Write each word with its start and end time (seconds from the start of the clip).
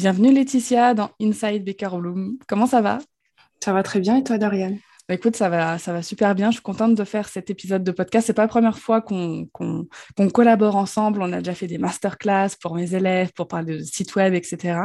Bienvenue 0.00 0.32
Laetitia 0.32 0.94
dans 0.94 1.10
Inside 1.20 1.62
Baker 1.62 1.90
Bloom. 1.98 2.38
Comment 2.48 2.64
ça 2.64 2.80
va? 2.80 3.00
Ça 3.62 3.74
va 3.74 3.82
très 3.82 4.00
bien 4.00 4.16
et 4.16 4.24
toi 4.24 4.38
Dorian 4.38 4.78
bah, 5.06 5.14
écoute, 5.14 5.36
ça 5.36 5.50
va, 5.50 5.76
ça 5.76 5.92
va 5.92 6.00
super 6.00 6.34
bien. 6.34 6.50
Je 6.50 6.54
suis 6.54 6.62
contente 6.62 6.94
de 6.94 7.04
faire 7.04 7.28
cet 7.28 7.50
épisode 7.50 7.84
de 7.84 7.90
podcast. 7.90 8.26
C'est 8.26 8.32
pas 8.32 8.42
la 8.42 8.48
première 8.48 8.78
fois 8.78 9.02
qu'on 9.02 9.46
collabore 10.32 10.76
ensemble. 10.76 11.20
On 11.20 11.30
a 11.34 11.38
déjà 11.40 11.54
fait 11.54 11.66
des 11.66 11.76
masterclass 11.76 12.50
pour 12.62 12.76
mes 12.76 12.94
élèves, 12.94 13.32
pour 13.34 13.46
parler 13.46 13.76
de 13.76 13.82
site 13.82 14.14
web, 14.14 14.32
etc. 14.32 14.78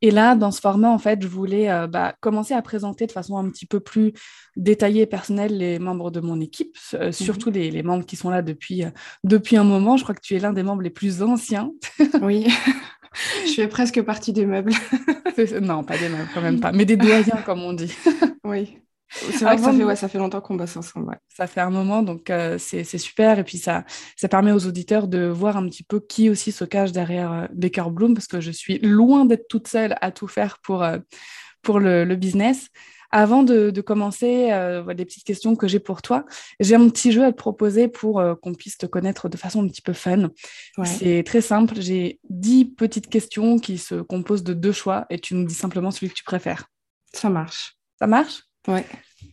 Et 0.00 0.10
là, 0.10 0.36
dans 0.36 0.50
ce 0.50 0.60
format, 0.60 0.90
en 0.90 0.98
fait, 0.98 1.20
je 1.22 1.28
voulais 1.28 1.70
euh, 1.70 1.86
bah, 1.86 2.14
commencer 2.20 2.54
à 2.54 2.62
présenter 2.62 3.06
de 3.06 3.12
façon 3.12 3.36
un 3.36 3.48
petit 3.50 3.66
peu 3.66 3.80
plus 3.80 4.12
détaillée 4.56 5.02
et 5.02 5.06
personnelle 5.06 5.56
les 5.56 5.78
membres 5.78 6.10
de 6.10 6.20
mon 6.20 6.40
équipe, 6.40 6.76
euh, 6.94 7.06
mhm. 7.06 7.12
surtout 7.12 7.50
les, 7.50 7.70
les, 7.70 7.82
membres 7.82 8.06
qui 8.06 8.16
sont 8.16 8.30
là 8.30 8.42
depuis, 8.42 8.84
euh, 8.84 8.90
depuis 9.24 9.56
un 9.56 9.64
moment. 9.64 9.96
Je 9.96 10.04
crois 10.04 10.14
que 10.14 10.20
tu 10.20 10.36
es 10.36 10.38
l'un 10.38 10.52
des 10.52 10.62
membres 10.62 10.82
les 10.82 10.90
plus 10.90 11.22
anciens. 11.22 11.72
oui. 12.22 12.46
Je 13.46 13.52
fais 13.52 13.68
presque 13.68 14.02
partie 14.02 14.32
des 14.32 14.46
meubles. 14.46 14.72
non, 15.60 15.82
pas 15.82 15.98
des 15.98 16.08
meubles, 16.08 16.28
quand 16.32 16.42
même 16.42 16.60
pas, 16.60 16.72
mais 16.72 16.84
des 16.84 16.96
doyens, 16.96 17.42
comme 17.44 17.62
on 17.62 17.72
dit. 17.72 17.92
oui. 18.44 18.78
C'est 19.10 19.44
vrai 19.44 19.56
que 19.56 19.62
ça 19.62 19.72
fait, 19.72 19.84
ouais, 19.84 19.96
ça 19.96 20.08
fait 20.08 20.18
longtemps 20.18 20.40
qu'on 20.40 20.54
bosse 20.54 20.76
ensemble. 20.76 21.18
Ça 21.34 21.46
fait 21.46 21.60
un 21.60 21.70
moment, 21.70 22.02
donc 22.02 22.28
euh, 22.30 22.58
c'est 22.58 22.84
super. 22.84 23.38
Et 23.38 23.44
puis 23.44 23.58
ça, 23.58 23.84
ça 24.16 24.28
permet 24.28 24.52
aux 24.52 24.66
auditeurs 24.66 25.08
de 25.08 25.26
voir 25.26 25.56
un 25.56 25.66
petit 25.68 25.82
peu 25.82 26.00
qui 26.00 26.28
aussi 26.28 26.52
se 26.52 26.64
cache 26.64 26.92
derrière 26.92 27.32
euh, 27.32 27.46
Baker 27.52 27.90
Bloom, 27.90 28.14
parce 28.14 28.26
que 28.26 28.40
je 28.40 28.50
suis 28.50 28.78
loin 28.78 29.24
d'être 29.24 29.48
toute 29.48 29.68
seule 29.68 29.96
à 30.00 30.10
tout 30.10 30.28
faire 30.28 30.58
pour, 30.62 30.82
euh, 30.82 30.98
pour 31.62 31.80
le, 31.80 32.04
le, 32.04 32.16
business. 32.16 32.68
Avant 33.10 33.42
de, 33.42 33.70
de 33.70 33.80
commencer, 33.80 34.52
euh, 34.52 34.92
des 34.92 35.06
petites 35.06 35.24
questions 35.24 35.56
que 35.56 35.66
j'ai 35.66 35.78
pour 35.78 36.02
toi. 36.02 36.26
J'ai 36.60 36.74
un 36.74 36.86
petit 36.90 37.10
jeu 37.10 37.24
à 37.24 37.32
te 37.32 37.38
proposer 37.38 37.88
pour 37.88 38.22
qu'on 38.42 38.52
puisse 38.52 38.76
te 38.76 38.84
connaître 38.84 39.30
de 39.30 39.38
façon 39.38 39.64
un 39.64 39.68
petit 39.68 39.80
peu 39.80 39.94
fun. 39.94 40.28
C'est 40.84 41.22
très 41.24 41.40
simple. 41.40 41.80
J'ai 41.80 42.20
dix 42.28 42.66
petites 42.66 43.08
questions 43.08 43.58
qui 43.58 43.78
se 43.78 43.94
composent 44.02 44.44
de 44.44 44.52
deux 44.52 44.72
choix 44.72 45.06
et 45.08 45.18
tu 45.18 45.34
nous 45.34 45.46
dis 45.46 45.54
simplement 45.54 45.90
celui 45.90 46.10
que 46.10 46.14
tu 46.16 46.24
préfères. 46.24 46.66
Ça 47.14 47.30
marche. 47.30 47.78
Ça 47.98 48.06
marche? 48.06 48.47
Ouais. 48.68 48.84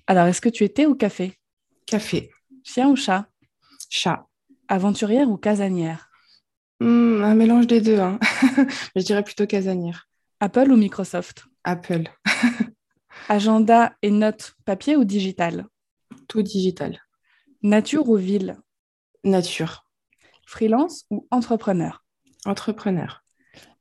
Alors, 0.08 0.26
est-ce 0.28 0.42
que 0.42 0.50
tu 0.50 0.64
es 0.64 0.70
thé 0.70 0.88
ou 0.88 0.96
café? 0.96 1.38
Café. 1.86 2.32
Chien 2.64 2.90
ou 2.90 2.96
chat? 2.96 3.28
Chat. 3.90 4.26
Aventurière 4.68 5.30
ou 5.30 5.38
casanière? 5.38 6.10
Hmm, 6.80 7.22
Un 7.24 7.36
mélange 7.36 7.68
des 7.68 7.82
deux. 7.82 8.00
Hein. 8.00 8.20
Je 8.96 9.02
dirais 9.04 9.24
plutôt 9.24 9.46
casanière. 9.46 10.08
Apple 10.40 10.72
ou 10.72 10.78
Microsoft? 10.78 11.46
Apple. 11.64 12.04
Agenda 13.30 13.96
et 14.02 14.12
notes 14.12 14.56
papier 14.66 14.96
ou 14.96 15.04
digital? 15.04 15.68
Tout 16.28 16.42
digital. 16.42 17.02
Nature 17.62 18.08
ou 18.10 18.16
ville? 18.16 18.58
Nature. 19.24 19.86
Freelance 20.46 21.06
ou 21.10 21.28
entrepreneur? 21.32 22.04
Entrepreneur. 22.46 23.24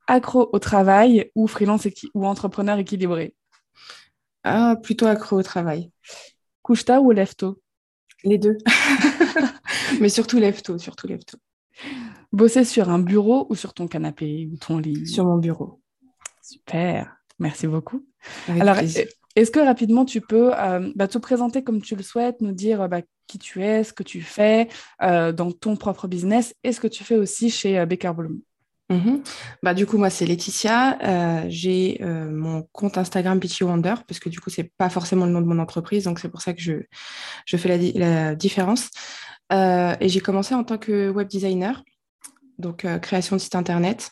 Accro 0.07 0.49
au 0.53 0.59
travail 0.59 1.31
ou 1.35 1.47
freelance 1.47 1.89
ou 2.15 2.27
entrepreneur 2.27 2.79
équilibré? 2.79 3.35
Ah, 4.45 4.77
Plutôt 4.83 5.07
accro 5.07 5.39
au 5.39 5.43
travail. 5.43 5.91
Couche-tard 6.63 7.03
ou 7.03 7.11
lève-tôt? 7.11 7.61
Les 8.23 8.39
deux. 8.39 8.57
Mais 10.01 10.09
surtout 10.09 10.39
lève-tôt, 10.39 10.79
surtout 10.79 11.07
lève-tôt. 11.07 11.39
Bosser 12.33 12.65
sur 12.65 12.89
un 12.89 12.99
bureau 12.99 13.47
ou 13.51 13.55
sur 13.55 13.75
ton 13.75 13.87
canapé 13.87 14.49
ou 14.53 14.57
ton 14.57 14.79
lit? 14.79 15.07
Sur 15.07 15.25
mon 15.25 15.39
bureau. 15.39 15.81
Super, 16.43 17.17
merci 17.39 17.67
beaucoup. 17.67 18.07
Alors, 18.49 18.77
est-ce 18.79 19.51
que 19.51 19.61
rapidement 19.61 20.05
tu 20.05 20.21
peux 20.21 20.53
euh, 20.57 20.93
bah, 20.95 21.09
te 21.09 21.19
présenter 21.19 21.65
comme 21.65 21.81
tu 21.83 21.97
le 21.97 22.03
souhaites, 22.03 22.41
nous 22.41 22.53
dire 22.53 22.89
bah, 22.89 23.01
qui 23.27 23.39
tu 23.39 23.63
es, 23.63 23.85
ce 23.85 23.93
que 23.93 24.03
tu 24.03 24.21
fais 24.21 24.69
euh, 25.03 25.33
dans 25.33 25.53
ton 25.53 25.77
propre 25.77 26.07
business 26.07 26.55
et 26.63 26.73
ce 26.73 26.81
que 26.81 26.87
tu 26.87 27.03
fais 27.05 27.17
aussi 27.17 27.51
chez 27.51 27.79
euh, 27.79 27.87
Baker 27.87 28.13
Bloom 28.17 28.41
mhm. 28.91 29.23
bah, 29.63 29.75
du 29.75 29.87
coup, 29.87 29.99
moi, 29.99 30.11
c'est 30.11 30.27
Laetitia. 30.27 30.99
j'ai 31.49 32.01
mon 32.03 32.63
compte 32.73 32.99
Instagram 32.99 33.41
Peachy 33.41 33.65
Wonder, 33.65 33.95
parce 34.07 34.21
que 34.21 34.29
du 34.29 34.41
coup, 34.41 34.51
c'est 34.51 34.73
pas 34.77 34.91
forcément 34.91 35.27
le 35.27 35.33
nom 35.33 35.41
de 35.41 35.47
mon 35.47 35.59
entreprise, 35.59 36.05
donc 36.05 36.19
c'est 36.19 36.29
pour 36.29 36.43
ça 36.43 36.53
que 36.53 36.61
je, 36.61 36.75
je 37.47 37.57
fais 37.57 37.93
la, 37.95 38.35
différence. 38.35 38.91
et 39.53 40.09
j'ai 40.09 40.21
commencé 40.21 40.55
en 40.55 40.65
tant 40.65 40.79
que 40.79 41.11
web 41.11 41.29
designer, 41.29 41.83
donc 42.59 42.87
création 43.01 43.37
de 43.37 43.41
site 43.41 43.55
internet 43.55 44.11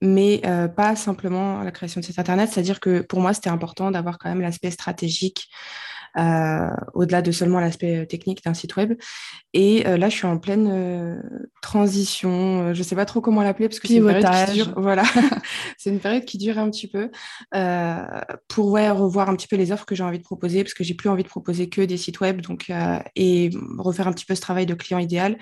mais 0.00 0.40
euh, 0.46 0.68
pas 0.68 0.96
simplement 0.96 1.62
la 1.62 1.70
création 1.70 2.00
de 2.00 2.06
site 2.06 2.18
internet. 2.18 2.50
C'est-à-dire 2.52 2.80
que 2.80 3.00
pour 3.00 3.20
moi, 3.20 3.34
c'était 3.34 3.50
important 3.50 3.90
d'avoir 3.90 4.18
quand 4.18 4.28
même 4.28 4.40
l'aspect 4.40 4.70
stratégique 4.70 5.48
euh, 5.50 5.97
au-delà 6.14 7.22
de 7.22 7.32
seulement 7.32 7.60
l'aspect 7.60 7.98
euh, 7.98 8.06
technique 8.06 8.44
d'un 8.44 8.54
site 8.54 8.76
web. 8.76 8.94
Et 9.54 9.82
là, 9.84 10.08
je 10.08 10.14
suis 10.14 10.26
en 10.26 10.38
pleine 10.38 11.20
transition. 11.62 12.74
Je 12.74 12.78
ne 12.78 12.84
sais 12.84 12.94
pas 12.94 13.06
trop 13.06 13.20
comment 13.20 13.42
l'appeler 13.42 13.68
parce 13.68 13.80
que 13.80 13.88
c'est 13.88 13.96
une 13.96 14.06
période 14.06 14.46
qui 14.46 14.52
dure. 14.54 14.74
Voilà, 14.76 15.04
c'est 15.78 15.90
une 15.90 16.00
période 16.00 16.24
qui 16.24 16.38
dure 16.38 16.58
un 16.58 16.70
petit 16.70 16.86
peu 16.86 17.10
pour 18.48 18.70
ouais, 18.70 18.90
revoir 18.90 19.30
un 19.30 19.36
petit 19.36 19.48
peu 19.48 19.56
les 19.56 19.72
offres 19.72 19.86
que 19.86 19.94
j'ai 19.94 20.02
envie 20.02 20.18
de 20.18 20.24
proposer 20.24 20.62
parce 20.64 20.74
que 20.74 20.84
j'ai 20.84 20.94
plus 20.94 21.08
envie 21.08 21.22
de 21.22 21.28
proposer 21.28 21.68
que 21.68 21.80
des 21.80 21.96
sites 21.96 22.20
web, 22.20 22.40
donc 22.42 22.70
et 23.16 23.50
refaire 23.78 24.06
un 24.06 24.12
petit 24.12 24.26
peu 24.26 24.34
ce 24.34 24.40
travail 24.40 24.66
de 24.66 24.74
client 24.74 24.98
idéal 24.98 25.38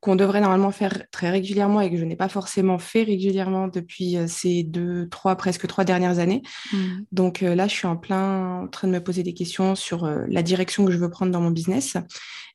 qu'on 0.00 0.16
devrait 0.16 0.40
normalement 0.40 0.70
faire 0.70 1.02
très 1.10 1.30
régulièrement 1.30 1.80
et 1.80 1.90
que 1.90 1.96
je 1.96 2.04
n'ai 2.04 2.16
pas 2.16 2.28
forcément 2.28 2.78
fait 2.78 3.02
régulièrement 3.02 3.68
depuis 3.68 4.16
euh, 4.16 4.26
ces 4.26 4.62
deux, 4.62 5.08
trois, 5.08 5.36
presque 5.36 5.66
trois 5.66 5.84
dernières 5.84 6.18
années. 6.18 6.42
Mmh. 6.72 6.78
Donc 7.12 7.42
euh, 7.42 7.54
là, 7.54 7.66
je 7.66 7.74
suis 7.74 7.86
en 7.86 7.96
plein 7.96 8.62
en 8.62 8.68
train 8.68 8.88
de 8.88 8.92
me 8.92 9.02
poser 9.02 9.22
des 9.22 9.34
questions 9.34 9.74
sur 9.74 10.04
euh, 10.04 10.24
la 10.28 10.42
direction 10.42 10.84
que 10.84 10.92
je 10.92 10.98
veux 10.98 11.10
prendre 11.10 11.32
dans 11.32 11.40
mon 11.40 11.50
business. 11.50 11.96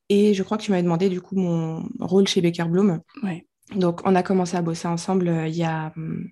Et 0.10 0.34
je 0.34 0.44
crois 0.44 0.58
que 0.58 0.64
tu 0.64 0.72
m'avais 0.72 0.84
demandé 0.84 1.10
du 1.10 1.22
coup 1.22 1.36
mon 1.36 1.84
rôle 2.00 2.28
chez 2.28 2.42
Baker 2.42 2.66
Bloom. 2.66 3.00
Donc 3.76 4.02
on 4.04 4.16
a 4.16 4.24
commencé 4.24 4.58
à 4.58 4.62
bosser 4.62 4.88
ensemble 4.88 5.34
il 5.48 5.56
y 5.56 5.64
a 5.64 5.94
hum, 5.96 6.28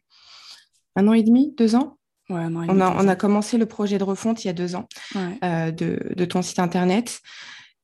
un 0.95 1.07
an 1.07 1.13
et 1.13 1.23
demi, 1.23 1.53
deux 1.57 1.75
ans? 1.75 1.97
Ouais, 2.29 2.45
on, 2.45 2.79
a, 2.79 3.03
on, 3.03 3.07
a, 3.07 3.15
commencé 3.15 3.57
le 3.57 3.65
projet 3.65 3.97
de 3.97 4.03
refonte 4.03 4.43
il 4.43 4.47
y 4.47 4.49
a 4.51 4.53
deux 4.53 4.75
ans 4.75 4.87
de, 5.15 5.71
de, 6.15 6.25
ton 6.25 6.43
site 6.43 6.59
internet. 6.59 7.21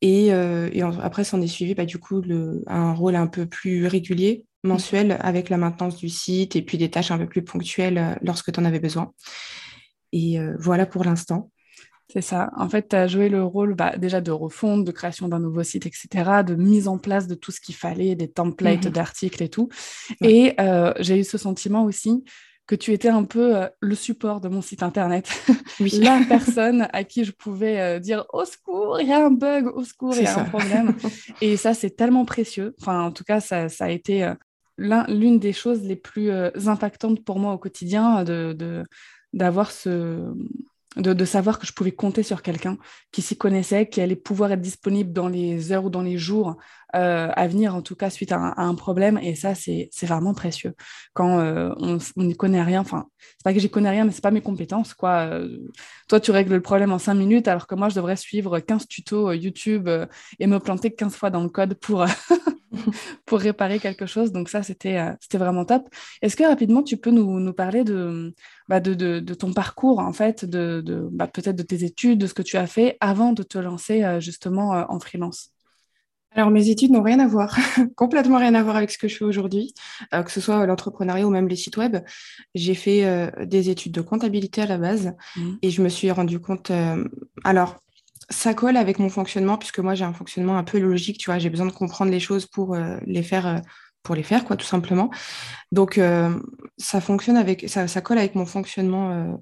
Et, 0.06 0.32
euh, 0.32 0.70
après, 1.02 1.24
s'en 1.24 1.42
est 1.42 1.48
suivi 1.48 1.74
bah, 1.74 1.86
du 1.86 1.98
coup 1.98 2.22
le, 2.22 2.64
un 2.68 2.94
rôle 2.94 3.16
un 3.16 3.26
peu 3.26 3.48
plus 3.48 3.88
régulier, 3.88 4.46
mensuel, 4.64 5.18
avec 5.20 5.50
la 5.50 5.58
maintenance 5.58 5.98
du 5.98 6.10
site 6.10 6.56
et 6.56 6.62
puis 6.62 6.78
des 6.78 6.92
tâches 6.92 7.10
un 7.10 7.18
peu 7.18 7.26
plus 7.26 7.44
ponctuelles 7.44 7.98
euh, 7.98 8.14
lorsque 8.22 8.52
tu 8.52 8.60
en 8.60 8.66
avais 8.66 8.80
besoin. 8.80 9.14
Et 10.12 10.40
euh, 10.40 10.56
voilà 10.60 10.86
pour 10.86 11.04
l'instant. 11.04 11.50
C'est 12.14 12.22
ça. 12.22 12.52
En 12.56 12.70
fait, 12.70 12.90
tu 12.90 12.96
as 12.96 13.08
joué 13.08 13.30
le 13.30 13.44
rôle 13.44 13.74
bah, 13.74 13.98
déjà 13.98 14.22
de 14.22 14.30
refonte, 14.30 14.86
de 14.86 14.92
création 14.92 15.28
d'un 15.28 15.40
nouveau 15.40 15.64
site, 15.64 15.88
etc., 15.88 16.44
de 16.46 16.54
mise 16.54 16.88
en 16.88 17.00
place 17.00 17.26
de 17.26 17.34
tout 17.34 17.52
ce 17.52 17.60
qu'il 17.60 17.74
fallait, 17.74 18.14
des 18.14 18.30
templates 18.30 18.86
mmh 18.86 18.92
d'articles 18.92 19.42
et 19.42 19.50
tout. 19.50 19.70
Et 20.22 20.56
j'ai 21.00 21.20
eu 21.20 21.24
ce 21.24 21.40
sentiment 21.40 21.84
aussi 21.84 22.24
que 22.68 22.76
tu 22.76 22.94
étais 22.94 23.10
un 23.10 23.24
peu 23.24 23.58
euh, 23.58 23.68
le 23.80 23.96
support 23.96 24.42
de 24.42 24.48
mon 24.48 24.62
site 24.62 24.84
internet, 24.84 25.30
la 25.80 26.20
personne 26.28 26.88
à 26.94 27.04
qui 27.04 27.24
je 27.24 27.32
pouvais 27.32 27.80
euh, 27.80 28.00
dire 28.00 28.26
au 28.34 28.46
secours, 28.46 29.00
il 29.00 29.08
y 29.08 29.14
a 29.14 29.26
un 29.26 29.32
bug, 29.32 29.68
au 29.68 29.84
secours, 29.84 30.16
il 30.16 30.24
y 30.24 30.28
a 30.28 30.40
un 30.40 30.46
problème. 30.46 30.96
et 31.42 31.58
ça, 31.58 31.74
c'est 31.74 31.92
tellement 31.92 32.26
précieux. 32.26 32.76
Enfin, 32.82 33.02
en 33.02 33.12
tout 33.12 33.24
cas, 33.24 33.40
ça, 33.40 33.70
ça 33.70 33.86
a 33.86 33.90
été 33.90 34.24
euh, 34.24 34.34
l'une 34.78 35.40
des 35.40 35.54
choses 35.54 35.84
les 35.84 35.96
plus 35.96 36.32
impactantes 36.68 37.24
pour 37.24 37.40
moi 37.40 37.54
au 37.54 37.58
quotidien 37.58 38.26
de 38.26 38.84
d'avoir 39.32 39.72
ce 39.72 40.34
de, 40.98 41.26
savoir 41.26 41.60
que 41.60 41.68
je 41.68 41.74
pouvais 41.74 41.92
compter 41.92 42.24
sur 42.24 42.42
quelqu'un 42.42 42.78
qui 43.12 43.22
s'y 43.22 43.38
connaissait, 43.38 43.88
qui 43.88 44.02
allait 44.02 44.16
pouvoir 44.16 44.52
être 44.52 44.62
disponible 44.62 45.12
dans 45.12 45.28
les 45.28 45.72
heures 45.72 45.86
ou 45.86 45.90
dans 45.90 46.02
les 46.02 46.18
jours 46.18 46.58
euh, 46.96 47.30
à 47.36 47.48
venir, 47.48 47.76
en 47.76 47.82
tout 47.82 47.96
cas 47.96 48.10
suite 48.10 48.32
à 48.32 48.54
un, 48.58 48.76
problème. 48.76 49.20
Et 49.22 49.36
ça, 49.36 49.54
c'est 49.56 49.90
vraiment 50.04 50.34
précieux. 50.34 50.74
Quand 51.14 51.40
euh, 51.40 51.74
on 51.80 52.24
n'y 52.24 52.36
connaît 52.36 52.64
rien, 52.64 52.82
enfin, 52.82 53.08
c'est 53.20 53.44
pas 53.44 53.54
que 53.54 53.60
j'y 53.60 53.70
connais 53.70 53.90
rien, 53.90 54.06
mais 54.06 54.12
c'est 54.12 54.24
pas 54.24 54.32
mes 54.32 54.42
compétences. 54.42 54.94
quoi. 54.94 55.28
Euh, 55.32 55.58
toi, 56.08 56.20
tu 56.20 56.32
règles 56.32 56.54
le 56.54 56.62
problème 56.62 56.92
en 56.92 57.00
cinq 57.00 57.16
minutes, 57.16 57.48
alors 57.48 57.68
que 57.68 57.76
moi, 57.76 57.90
je 57.90 57.96
devrais 57.96 58.16
suivre 58.16 58.60
15 58.60 58.88
tutos 58.88 59.34
YouTube 59.34 59.90
et 60.40 60.48
me 60.48 60.60
planter 60.60 60.94
15 60.94 61.16
fois 61.16 61.30
dans 61.30 61.44
le 61.44 61.50
code 61.50 61.74
pour, 61.76 62.06
pour 63.26 63.40
réparer 63.40 63.80
quelque 63.80 64.06
chose. 64.06 64.32
Donc 64.32 64.50
ça, 64.50 64.64
c'était 64.64 64.98
vraiment 65.34 65.66
top. 65.66 65.90
Est-ce 66.22 66.36
que 66.36 66.44
rapidement, 66.44 66.84
tu 66.84 66.98
peux 66.98 67.12
nous, 67.12 67.40
nous 67.40 67.54
parler 67.54 67.84
de, 67.84 68.34
bah, 68.70 68.80
de, 68.80 68.94
de, 68.94 69.20
de, 69.20 69.34
ton 69.34 69.54
parcours, 69.54 70.00
en 70.00 70.14
fait, 70.14 70.46
de, 70.46 70.82
de 70.82 71.08
bah, 71.12 71.28
peut-être 71.28 71.56
de 71.56 71.64
tes 71.64 71.84
études, 71.84 72.20
de 72.20 72.28
ce 72.28 72.34
que 72.34 72.42
tu 72.44 72.58
as 72.58 72.68
fait 72.68 72.98
avant 73.02 73.34
de 73.34 73.44
te 73.44 73.58
lancer 73.58 74.18
justement 74.20 74.86
en 74.90 75.00
freelance? 75.00 75.55
Alors, 76.36 76.52
mes 76.52 76.70
études 76.70 76.92
n'ont 76.92 77.02
rien 77.02 77.20
à 77.20 77.28
voir, 77.28 77.58
complètement 77.96 78.38
rien 78.38 78.54
à 78.56 78.62
voir 78.62 78.76
avec 78.76 78.92
ce 78.92 78.98
que 78.98 79.08
je 79.08 79.16
fais 79.16 79.24
aujourd'hui, 79.24 79.74
euh, 80.14 80.22
que 80.22 80.32
ce 80.32 80.42
soit 80.42 80.66
l'entrepreneuriat 80.66 81.26
ou 81.26 81.30
même 81.30 81.48
les 81.48 81.56
sites 81.56 81.78
web. 81.78 81.98
J'ai 82.54 82.76
fait 82.76 83.06
euh, 83.06 83.32
des 83.46 83.70
études 83.70 83.94
de 83.94 84.02
comptabilité 84.02 84.62
à 84.62 84.66
la 84.66 84.78
base 84.78 85.14
mmh. 85.38 85.54
et 85.62 85.72
je 85.72 85.82
me 85.82 85.88
suis 85.88 86.12
rendu 86.12 86.40
compte. 86.40 86.72
Euh, 86.72 87.08
alors, 87.46 87.78
ça 88.30 88.54
colle 88.54 88.76
avec 88.76 89.00
mon 89.00 89.10
fonctionnement 89.10 89.58
puisque 89.58 89.80
moi 89.80 89.94
j'ai 89.94 90.04
un 90.04 90.14
fonctionnement 90.14 90.58
un 90.58 90.64
peu 90.64 90.78
logique, 90.78 91.20
tu 91.20 91.30
vois. 91.30 91.40
J'ai 91.40 91.50
besoin 91.50 91.68
de 91.68 91.72
comprendre 91.72 92.12
les 92.12 92.20
choses 92.20 92.48
pour 92.48 92.76
les 93.06 93.24
faire, 93.24 93.62
pour 94.04 94.16
les 94.16 94.24
faire, 94.24 94.46
quoi, 94.46 94.56
tout 94.56 94.66
simplement. 94.66 95.12
Donc, 95.72 96.00
ça 96.78 97.02
fonctionne 97.02 97.38
avec, 97.38 97.70
ça, 97.70 97.88
ça, 97.88 98.02
colle 98.02 98.18
avec 98.18 98.34
mon 98.34 98.48
fonctionnement 98.48 99.38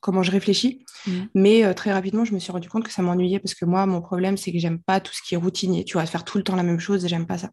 comment 0.00 0.22
je 0.22 0.30
réfléchis. 0.30 0.84
Mmh. 1.06 1.12
Mais 1.34 1.64
euh, 1.64 1.74
très 1.74 1.92
rapidement, 1.92 2.24
je 2.24 2.34
me 2.34 2.38
suis 2.38 2.52
rendu 2.52 2.68
compte 2.68 2.84
que 2.84 2.92
ça 2.92 3.02
m'ennuyait 3.02 3.38
parce 3.38 3.54
que 3.54 3.64
moi, 3.64 3.86
mon 3.86 4.00
problème, 4.00 4.36
c'est 4.36 4.52
que 4.52 4.58
j'aime 4.58 4.80
pas 4.80 5.00
tout 5.00 5.12
ce 5.12 5.22
qui 5.22 5.34
est 5.34 5.38
routinier. 5.38 5.84
Tu 5.84 5.94
vois, 5.94 6.06
faire 6.06 6.24
tout 6.24 6.38
le 6.38 6.44
temps 6.44 6.56
la 6.56 6.62
même 6.62 6.80
chose 6.80 7.04
et 7.04 7.08
j'aime 7.08 7.26
pas 7.26 7.38
ça. 7.38 7.50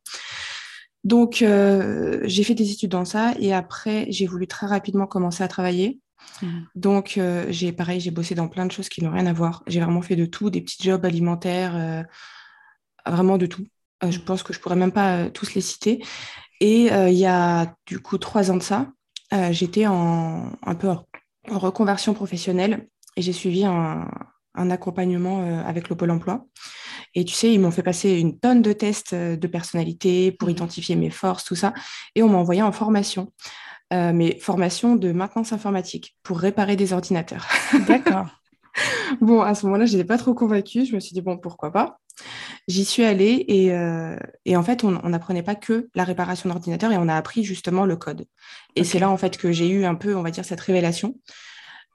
Donc, 1.04 1.42
euh, 1.42 2.22
j'ai 2.24 2.44
fait 2.44 2.56
des 2.56 2.72
études 2.72 2.92
dans 2.92 3.06
ça 3.06 3.34
et 3.40 3.54
après, 3.54 4.06
j'ai 4.10 4.26
voulu 4.26 4.48
très 4.48 4.68
rapidement 4.68 5.06
commencer 5.06 5.44
à 5.44 5.48
travailler. 5.48 6.00
Mmh. 6.42 6.48
Donc, 6.76 7.18
euh, 7.18 7.46
j'ai 7.50 7.74
pareil, 7.74 8.00
j'ai 8.00 8.12
bossé 8.12 8.36
dans 8.36 8.48
plein 8.48 8.66
de 8.66 8.72
choses 8.72 8.90
qui 8.90 9.04
n'ont 9.04 9.12
rien 9.12 9.26
à 9.26 9.34
voir. 9.34 9.64
J'ai 9.68 9.82
vraiment 9.82 10.02
fait 10.02 10.16
de 10.16 10.26
tout, 10.26 10.50
des 10.50 10.62
petits 10.62 10.82
jobs 10.82 11.04
alimentaires, 11.06 12.06
vraiment 13.06 13.38
de 13.38 13.46
tout. 13.46 13.66
je 14.02 14.18
mmh. 14.18 14.22
pense 14.22 14.44
que 14.44 14.54
je 14.54 14.60
pourrais 14.60 14.78
même 14.78 14.94
pas 14.94 15.30
tous 15.30 15.54
les 15.56 15.62
citer. 15.62 16.02
Et 16.62 16.86
il 16.86 17.18
y 17.18 17.26
a 17.26 17.76
du 17.86 18.00
coup 18.00 18.18
trois 18.18 18.50
ans 18.52 18.56
de 18.56 18.64
ça, 18.64 18.88
j'étais 19.52 19.86
en 19.86 20.54
un 20.66 20.76
peu 20.76 20.88
en 21.50 21.60
reconversion 21.60 22.14
professionnelle 22.14 22.88
et 23.16 23.22
j'ai 23.22 23.34
suivi 23.34 23.66
un, 23.66 24.08
accompagnement 24.56 25.42
euh, 25.42 25.64
avec 25.64 25.90
le 25.90 25.96
Pôle 25.96 26.12
emploi. 26.12 26.46
Et 27.16 27.26
tu 27.26 27.34
sais, 27.34 27.52
ils 27.52 27.60
m'ont 27.60 27.72
fait 27.72 27.84
passer 27.84 28.20
une 28.20 28.40
tonne 28.40 28.62
de 28.62 28.72
tests 28.72 29.14
euh, 29.14 29.36
de 29.36 29.48
personnalité 29.48 30.32
pour 30.32 30.48
mmh. 30.48 30.52
identifier 30.52 30.96
mes 30.96 31.10
forces, 31.10 31.44
tout 31.44 31.56
ça. 31.56 31.74
Et 32.16 32.24
on 32.24 32.30
m'a 32.30 32.38
envoyé 32.38 32.62
en 32.62 32.72
formation, 32.72 33.32
euh, 33.94 34.14
mais 34.14 34.40
formation 34.40 34.96
de 34.96 35.12
maintenance 35.12 35.54
informatique 35.54 36.16
pour 36.24 36.40
réparer 36.40 36.76
des 36.76 36.94
ordinateurs. 36.94 37.48
D'accord. 37.88 38.28
bon, 39.22 39.42
à 39.42 39.56
ce 39.56 39.66
moment-là, 39.66 39.86
je 39.86 39.94
n'étais 39.94 40.08
pas 40.08 40.18
trop 40.18 40.34
convaincue. 40.34 40.86
Je 40.86 40.96
me 40.96 41.00
suis 41.00 41.14
dit, 41.14 41.22
bon, 41.22 41.38
pourquoi 41.38 41.72
pas? 41.72 42.00
J'y 42.68 42.86
suis 42.86 43.04
allée 43.04 43.46
et, 44.46 44.56
en 44.56 44.64
fait, 44.64 44.84
on 44.84 45.10
n'apprenait 45.10 45.44
pas 45.44 45.56
que 45.56 45.90
la 45.96 46.04
réparation 46.04 46.50
d'ordinateur 46.50 46.92
et 46.92 46.98
on 46.98 47.08
a 47.08 47.16
appris 47.16 47.44
justement 47.44 47.86
le 47.86 47.96
code. 47.96 48.26
Et 48.76 48.84
c'est 48.84 49.00
là, 49.00 49.10
en 49.10 49.18
fait, 49.18 49.38
que 49.38 49.52
j'ai 49.52 49.68
eu 49.70 49.86
un 49.86 49.96
peu, 49.96 50.16
on 50.16 50.22
va 50.22 50.32
dire, 50.32 50.46
cette 50.46 50.62
révélation, 50.62 51.16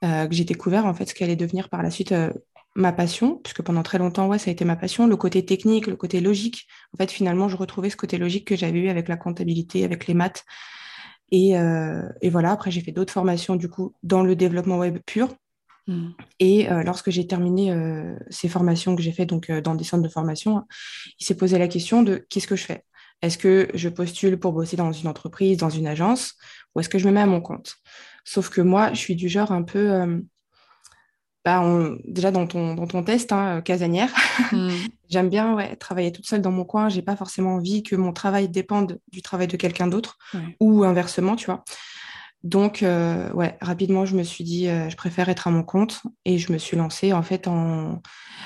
euh, 0.03 0.27
que 0.27 0.33
j'ai 0.33 0.45
découvert, 0.45 0.85
en 0.85 0.93
fait, 0.93 1.07
ce 1.07 1.13
qui 1.13 1.23
allait 1.23 1.35
devenir 1.35 1.69
par 1.69 1.83
la 1.83 1.91
suite 1.91 2.13
euh, 2.13 2.31
ma 2.75 2.93
passion, 2.93 3.35
puisque 3.43 3.61
pendant 3.61 3.83
très 3.83 3.97
longtemps, 3.97 4.27
ouais, 4.27 4.39
ça 4.39 4.49
a 4.49 4.53
été 4.53 4.63
ma 4.63 4.75
passion, 4.75 5.07
le 5.07 5.17
côté 5.17 5.43
technique, 5.43 5.87
le 5.87 5.95
côté 5.95 6.21
logique. 6.21 6.67
En 6.93 6.97
fait, 6.97 7.11
finalement, 7.11 7.49
je 7.49 7.57
retrouvais 7.57 7.89
ce 7.89 7.97
côté 7.97 8.17
logique 8.17 8.47
que 8.47 8.55
j'avais 8.55 8.79
eu 8.79 8.89
avec 8.89 9.09
la 9.09 9.17
comptabilité, 9.17 9.83
avec 9.83 10.07
les 10.07 10.13
maths. 10.13 10.45
Et, 11.31 11.57
euh, 11.57 12.07
et 12.21 12.29
voilà, 12.29 12.51
après, 12.51 12.71
j'ai 12.71 12.81
fait 12.81 12.91
d'autres 12.91 13.13
formations, 13.13 13.55
du 13.55 13.69
coup, 13.69 13.93
dans 14.03 14.23
le 14.23 14.35
développement 14.35 14.77
web 14.77 14.99
pur, 15.05 15.29
Mm. 15.89 16.11
Et 16.39 16.71
euh, 16.71 16.83
lorsque 16.83 17.09
j'ai 17.09 17.25
terminé 17.25 17.71
euh, 17.71 18.15
ces 18.29 18.47
formations 18.47 18.95
que 18.95 19.01
j'ai 19.01 19.11
faites 19.11 19.29
donc, 19.29 19.49
euh, 19.49 19.59
dans 19.59 19.73
des 19.73 19.83
centres 19.83 20.03
de 20.03 20.09
formation, 20.09 20.63
il 21.19 21.25
s'est 21.25 21.35
posé 21.35 21.57
la 21.57 21.67
question 21.67 22.03
de 22.03 22.25
qu'est-ce 22.29 22.47
que 22.47 22.55
je 22.55 22.63
fais? 22.63 22.85
Est-ce 23.21 23.37
que 23.37 23.67
je 23.73 23.89
postule 23.89 24.39
pour 24.39 24.53
bosser 24.53 24.77
dans 24.77 24.91
une 24.91 25.07
entreprise, 25.07 25.57
dans 25.57 25.69
une 25.69 25.87
agence, 25.87 26.35
ou 26.73 26.79
est-ce 26.79 26.89
que 26.89 26.99
je 26.99 27.07
me 27.07 27.13
mets 27.13 27.21
à 27.21 27.25
mon 27.25 27.41
compte? 27.41 27.75
Sauf 28.23 28.49
que 28.49 28.61
moi, 28.61 28.93
je 28.93 28.99
suis 28.99 29.15
du 29.15 29.27
genre 29.27 29.51
un 29.51 29.63
peu... 29.63 30.21
Bah, 31.43 31.63
déjà 32.05 32.31
dans 32.31 32.45
ton, 32.47 32.75
dans 32.75 32.85
ton 32.85 33.01
test, 33.01 33.31
hein, 33.31 33.61
casanière, 33.61 34.13
mm. 34.51 34.69
j'aime 35.09 35.29
bien 35.29 35.55
ouais, 35.55 35.75
travailler 35.77 36.11
toute 36.11 36.27
seule 36.27 36.41
dans 36.41 36.51
mon 36.51 36.65
coin. 36.65 36.87
J'ai 36.87 37.01
pas 37.01 37.15
forcément 37.15 37.55
envie 37.55 37.81
que 37.81 37.95
mon 37.95 38.13
travail 38.13 38.47
dépende 38.47 38.99
du 39.11 39.21
travail 39.21 39.47
de 39.47 39.57
quelqu'un 39.57 39.87
d'autre 39.87 40.17
ou 40.59 40.83
inversement, 40.83 41.35
tu 41.35 41.47
vois. 41.47 41.63
Donc, 42.43 42.83
euh, 42.83 43.29
ouais, 43.33 43.57
rapidement, 43.59 44.05
je 44.05 44.15
me 44.15 44.23
suis 44.23 44.45
dit, 44.45 44.69
euh, 44.69 44.89
je 44.89 44.95
préfère 44.95 45.27
être 45.27 45.47
à 45.47 45.51
mon 45.51 45.63
compte 45.63 46.01
et 46.23 46.37
je 46.37 46.53
me 46.53 46.57
suis 46.57 46.77
lancée 46.77 47.11
en 47.11 47.21
fait 47.21 47.47
en. 47.47 48.01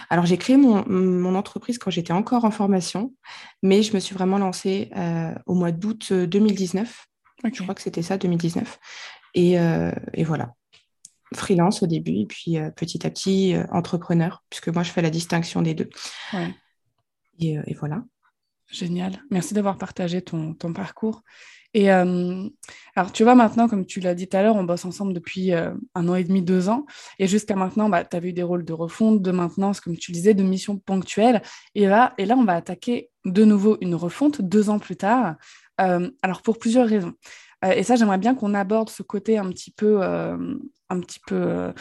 Alors, 0.09 0.25
j'ai 0.25 0.37
créé 0.37 0.57
mon, 0.57 1.35
entreprise 1.35 1.77
quand 1.77 1.91
j'étais 1.91 2.13
encore 2.13 2.43
en 2.43 2.51
formation, 2.51 3.13
mais 3.61 3.83
je 3.83 3.93
me 3.93 3.99
suis 3.99 4.15
vraiment 4.15 4.39
lancée 4.39 4.89
euh, 4.95 5.33
au 5.45 5.53
mois 5.53 5.71
d'août 5.71 6.11
2019. 6.11 7.05
Je 7.43 7.61
crois 7.61 7.75
que 7.75 7.81
c'était 7.81 8.01
ça, 8.01 8.17
2019. 8.17 8.79
Et, 9.35 9.53
et, 10.13 10.23
voilà. 10.23 10.53
Freelance 11.35 11.83
au 11.83 11.87
début, 11.87 12.19
et 12.19 12.25
puis 12.25 12.57
petit 12.75 13.05
à 13.05 13.09
petit, 13.09 13.55
entrepreneur, 13.71 14.43
puisque 14.49 14.69
moi, 14.69 14.83
je 14.83 14.91
fais 14.91 15.01
la 15.01 15.09
distinction 15.09 15.61
des 15.61 15.73
deux. 15.73 15.89
Et, 17.39 17.57
et, 17.65 17.73
voilà. 17.73 18.03
Génial. 18.73 19.23
Merci 19.29 19.53
d'avoir 19.53 19.77
partagé 19.77 20.23
ton, 20.23 20.55
ton 20.55 20.73
parcours. 20.73 21.21
Et 21.75 21.91
euh, 21.91 22.49
alors, 22.95 23.11
tu 23.11 23.23
vois, 23.23 23.35
maintenant, 23.35 23.67
comme 23.67 23.85
tu 23.85 23.99
l'as 23.99 24.15
dit 24.15 24.27
tout 24.27 24.35
à 24.35 24.41
l'heure, 24.41 24.55
on 24.55 24.63
bosse 24.63 24.85
ensemble 24.85 25.13
depuis 25.13 25.53
euh, 25.53 25.73
un 25.93 26.09
an 26.09 26.15
et 26.15 26.23
demi, 26.23 26.41
deux 26.41 26.69
ans. 26.69 26.85
Et 27.19 27.27
jusqu'à 27.27 27.55
maintenant, 27.55 27.87
bah, 27.87 28.03
tu 28.03 28.17
as 28.17 28.19
vu 28.19 28.33
des 28.33 28.41
rôles 28.41 28.65
de 28.65 28.73
refonte, 28.73 29.21
de 29.21 29.31
maintenance, 29.31 29.79
comme 29.79 29.95
tu 29.95 30.11
disais, 30.11 30.33
de 30.33 30.41
missions 30.41 30.77
ponctuelles. 30.77 31.43
Et 31.75 31.85
là, 31.85 32.15
et 32.17 32.25
là, 32.25 32.35
on 32.35 32.45
va 32.45 32.55
attaquer 32.55 33.11
de 33.25 33.45
nouveau 33.45 33.77
une 33.79 33.93
refonte 33.93 34.41
deux 34.41 34.71
ans 34.71 34.79
plus 34.79 34.95
tard. 34.95 35.35
Euh, 35.79 36.09
alors, 36.23 36.41
pour 36.41 36.57
plusieurs 36.57 36.87
raisons. 36.87 37.13
et 37.63 37.83
ça, 37.83 37.95
j'aimerais 37.95 38.17
bien 38.17 38.33
qu'on 38.33 38.55
aborde 38.55 38.89
ce 38.89 39.03
côté 39.03 39.37
un 39.37 39.49
petit 39.49 39.71
peu, 39.71 40.01
un 40.03 40.99
petit 40.99 41.19
peu 41.27 41.73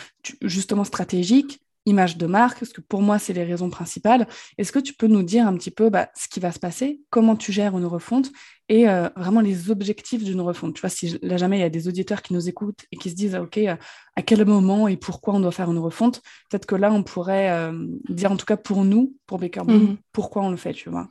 justement 0.42 0.84
stratégique, 0.84 1.62
image 1.86 2.16
de 2.16 2.26
marque, 2.26 2.60
parce 2.60 2.72
que 2.72 2.80
pour 2.80 3.02
moi, 3.02 3.18
c'est 3.18 3.32
les 3.32 3.44
raisons 3.44 3.70
principales. 3.70 4.26
Est-ce 4.58 4.72
que 4.72 4.78
tu 4.78 4.94
peux 4.94 5.06
nous 5.06 5.22
dire 5.22 5.46
un 5.46 5.56
petit 5.56 5.70
peu 5.70 5.90
bah, 5.90 6.10
ce 6.14 6.28
qui 6.28 6.40
va 6.40 6.52
se 6.52 6.58
passer, 6.58 7.00
comment 7.10 7.36
tu 7.36 7.52
gères 7.52 7.76
une 7.76 7.86
refonte 7.86 8.30
et 8.68 8.88
euh, 8.88 9.08
vraiment 9.16 9.40
les 9.40 9.70
objectifs 9.70 10.22
d'une 10.22 10.40
refonte? 10.40 10.74
Tu 10.74 10.80
vois, 10.80 10.90
si 10.90 11.18
là 11.22 11.36
jamais 11.36 11.58
il 11.58 11.60
y 11.60 11.64
a 11.64 11.70
des 11.70 11.88
auditeurs 11.88 12.22
qui 12.22 12.34
nous 12.34 12.48
écoutent 12.48 12.84
et 12.92 12.96
qui 12.96 13.10
se 13.10 13.14
disent, 13.14 13.34
OK, 13.34 13.58
euh, 13.58 13.76
à 14.16 14.22
quel 14.22 14.44
moment 14.44 14.88
et 14.88 14.96
pourquoi 14.96 15.34
on 15.34 15.40
doit 15.40 15.52
faire 15.52 15.70
une 15.70 15.78
refonte, 15.78 16.22
peut-être 16.50 16.66
que 16.66 16.76
là, 16.76 16.92
on 16.92 17.02
pourrait 17.02 17.50
euh, 17.50 17.72
dire, 18.08 18.30
en 18.30 18.36
tout 18.36 18.46
cas 18.46 18.56
pour 18.56 18.84
nous, 18.84 19.16
pour 19.26 19.38
Baker 19.38 19.62
mmh 19.66 19.96
pourquoi 20.12 20.42
on 20.42 20.50
le 20.50 20.56
fait, 20.56 20.74
tu 20.74 20.90
vois? 20.90 21.08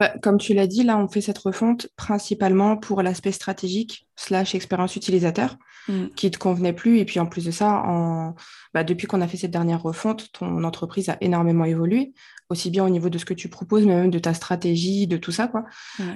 Bah, 0.00 0.14
comme 0.22 0.38
tu 0.38 0.54
l'as 0.54 0.66
dit, 0.66 0.82
là, 0.82 0.96
on 0.96 1.08
fait 1.08 1.20
cette 1.20 1.38
refonte 1.38 1.88
principalement 1.94 2.78
pour 2.78 3.02
l'aspect 3.02 3.32
stratégique 3.32 4.08
slash 4.16 4.54
expérience 4.54 4.96
utilisateur 4.96 5.58
mm. 5.88 6.06
qui 6.16 6.26
ne 6.26 6.30
te 6.30 6.38
convenait 6.38 6.72
plus. 6.72 6.98
Et 6.98 7.04
puis 7.04 7.20
en 7.20 7.26
plus 7.26 7.44
de 7.44 7.50
ça, 7.50 7.82
en... 7.86 8.34
Bah, 8.72 8.82
depuis 8.82 9.06
qu'on 9.06 9.20
a 9.20 9.28
fait 9.28 9.36
cette 9.36 9.50
dernière 9.50 9.82
refonte, 9.82 10.32
ton 10.32 10.64
entreprise 10.64 11.10
a 11.10 11.18
énormément 11.20 11.66
évolué, 11.66 12.14
aussi 12.48 12.70
bien 12.70 12.84
au 12.84 12.88
niveau 12.88 13.10
de 13.10 13.18
ce 13.18 13.26
que 13.26 13.34
tu 13.34 13.50
proposes, 13.50 13.84
mais 13.84 13.94
même 13.94 14.10
de 14.10 14.18
ta 14.18 14.32
stratégie, 14.32 15.06
de 15.06 15.18
tout 15.18 15.32
ça. 15.32 15.48
Quoi. 15.48 15.64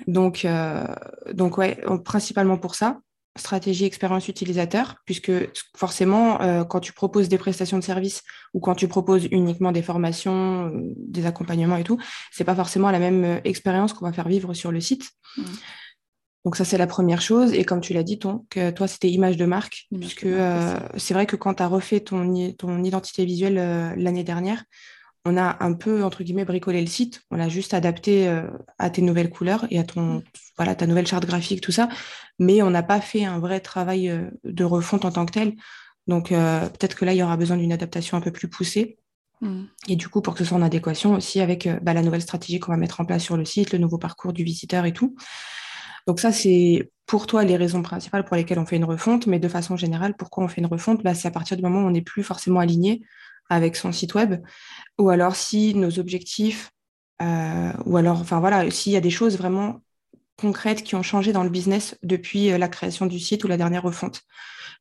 Donc, 0.07 0.47
euh, 0.47 0.87
donc, 1.35 1.59
ouais, 1.59 1.79
principalement 2.05 2.57
pour 2.57 2.75
ça 2.75 3.01
stratégie 3.37 3.85
expérience 3.85 4.29
utilisateur, 4.29 4.97
puisque 5.07 5.33
forcément, 5.77 6.41
euh, 6.41 6.65
quand 6.65 6.81
tu 6.81 6.93
proposes 6.93 7.29
des 7.29 7.39
prestations 7.39 7.79
de 7.79 7.83
services 7.83 8.23
ou 8.53 8.61
quand 8.61 8.75
tu 8.75 8.87
proposes 8.87 9.27
uniquement 9.31 9.73
des 9.73 9.83
formations, 9.83 10.67
euh, 10.67 10.93
des 10.97 11.27
accompagnements 11.27 11.77
et 11.77 11.85
tout, 11.85 11.99
c'est 12.31 12.45
pas 12.45 12.55
forcément 12.55 12.91
la 12.91 13.01
même 13.01 13.25
euh, 13.25 13.41
expérience 13.45 13.93
qu'on 13.93 14.05
va 14.05 14.13
faire 14.13 14.29
vivre 14.29 14.55
sur 14.55 14.71
le 14.71 14.81
site. 14.81 15.11
Mmh. 15.37 15.43
Donc 16.45 16.57
ça, 16.57 16.65
c'est 16.65 16.79
la 16.79 16.87
première 16.87 17.23
chose. 17.23 17.53
Et 17.55 17.65
comme 17.65 17.81
tu 17.81 17.93
l'as 17.93 18.03
dit, 18.03 18.19
ton, 18.19 18.47
que 18.51 18.71
toi, 18.71 18.87
c'était 18.87 19.11
image 19.11 19.37
de 19.37 19.47
marque, 19.47 19.87
puisque 19.99 20.27
c'est 20.99 21.15
vrai 21.15 21.25
que 21.25 21.37
quand 21.37 21.55
tu 21.55 21.63
as 21.63 21.67
refait 21.67 22.01
ton, 22.01 22.53
ton 22.53 22.85
identité 22.85 23.25
visuelle 23.25 23.95
l'année 23.97 24.25
dernière, 24.25 24.63
on 25.25 25.37
a 25.37 25.57
un 25.65 25.73
peu, 25.73 26.05
entre 26.05 26.23
guillemets, 26.23 26.45
bricolé 26.45 26.81
le 26.81 26.87
site. 26.87 27.23
On 27.31 27.37
l'a 27.37 27.49
juste 27.49 27.73
adapté 27.73 28.29
euh, 28.29 28.47
à 28.79 28.91
tes 28.91 29.01
nouvelles 29.01 29.31
couleurs 29.31 29.67
et 29.71 29.79
à 29.79 29.85
ton, 29.85 30.23
voilà, 30.57 30.75
ta 30.75 30.87
nouvelle 30.87 31.07
charte 31.07 31.25
graphique, 31.25 31.63
tout 31.63 31.73
ça. 31.73 31.89
Mais 32.39 32.63
on 32.63 32.71
n'a 32.71 32.83
pas 32.83 33.01
fait 33.01 33.25
un 33.25 33.39
vrai 33.39 33.61
travail 33.61 34.11
euh, 34.11 34.31
de 34.45 34.65
refonte 34.65 35.05
en 35.05 35.11
tant 35.11 35.25
que 35.25 35.33
tel. 35.33 35.55
Donc, 36.07 36.31
euh, 36.31 36.61
peut-être 36.69 36.95
que 36.95 37.07
là, 37.07 37.15
il 37.15 37.17
y 37.17 37.23
aura 37.23 37.39
besoin 37.39 37.57
d'une 37.57 37.73
adaptation 37.73 38.19
un 38.19 38.21
peu 38.21 38.33
plus 38.33 38.49
poussée. 38.49 38.99
Mm. 39.41 39.65
Et 39.89 39.97
du 39.97 40.09
coup, 40.09 40.21
pour 40.21 40.35
que 40.35 40.41
ce 40.41 40.45
soit 40.45 40.59
en 40.59 40.63
adéquation 40.63 41.15
aussi 41.15 41.41
avec 41.41 41.69
bah, 41.83 41.95
la 41.95 42.03
nouvelle 42.03 42.23
stratégie 42.23 42.61
qu'on 42.61 42.73
va 42.73 42.79
mettre 42.79 43.01
en 43.01 43.07
place 43.07 43.23
sur 43.23 43.39
le 43.39 43.47
site, 43.47 43.73
le 43.73 43.79
nouveau 43.79 43.97
parcours 43.97 44.35
du 44.35 44.45
visiteur 44.45 44.85
et 44.85 44.93
tout. 44.93 45.17
Donc 46.07 46.21
ça, 46.21 46.33
c'est 46.33 46.91
pour 47.07 47.27
toi 47.27 47.45
les 47.45 47.57
raisons 47.57 47.81
principales 47.81 48.27
pour 48.27 48.37
lesquelles 48.37 48.59
on 48.59 48.67
fait 48.67 48.77
une 48.77 48.85
refonte, 48.85 49.27
mais 49.27 49.39
de 49.39 49.49
façon 49.49 49.79
générale, 49.79 50.15
pourquoi 50.19 50.45
on 50.45 50.49
fait 50.49 50.61
une 50.61 50.67
refonte? 50.67 51.03
Bah, 51.03 51.15
C'est 51.15 51.29
à 51.29 51.31
partir 51.31 51.57
du 51.57 51.63
moment 51.63 51.81
où 51.81 51.87
on 51.87 51.91
n'est 51.91 52.03
plus 52.03 52.23
forcément 52.23 52.61
aligné 52.61 53.01
avec 53.49 53.77
son 53.77 53.93
site 53.93 54.15
web, 54.15 54.43
ou 54.99 55.11
alors 55.11 55.37
si 55.37 55.75
nos 55.75 55.99
objectifs, 55.99 56.71
euh, 57.23 57.73
ou 57.85 57.97
alors, 57.97 58.21
enfin 58.21 58.41
voilà, 58.41 58.71
s'il 58.71 58.93
y 58.93 58.97
a 58.97 59.01
des 59.01 59.11
choses 59.11 59.37
vraiment 59.37 59.81
concrètes 60.37 60.83
qui 60.83 60.95
ont 60.95 61.03
changé 61.03 61.33
dans 61.33 61.45
le 61.45 61.51
business 61.51 61.97
depuis 62.03 62.51
euh, 62.51 62.59
la 62.59 62.69
création 62.69 63.07
du 63.07 63.19
site 63.19 63.45
ou 63.45 63.49
la 63.49 63.57
dernière 63.57 63.83
refonte. 63.83 64.23